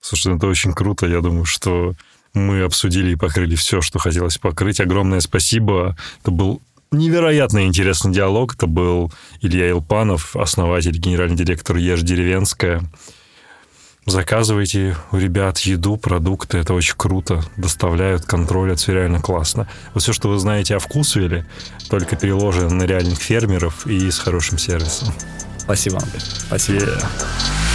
[0.00, 1.06] Слушай, это очень круто.
[1.06, 1.94] Я думаю, что
[2.34, 4.80] мы обсудили и покрыли все, что хотелось покрыть.
[4.80, 5.96] Огромное спасибо.
[6.22, 8.54] Это был невероятно интересный диалог.
[8.54, 12.82] Это был Илья Илпанов, основатель, генеральный директор Ешь Деревенская.
[14.04, 17.44] Заказывайте у ребят еду, продукты, это очень круто.
[17.56, 19.68] Доставляют, контролят, все реально классно.
[19.94, 21.46] Вот все, что вы знаете о вкусвеле,
[21.88, 25.14] только переложено на реальных фермеров и с хорошим сервисом.
[25.58, 26.20] Спасибо, Андрей.
[26.20, 26.80] Спасибо.
[26.80, 27.71] Yeah.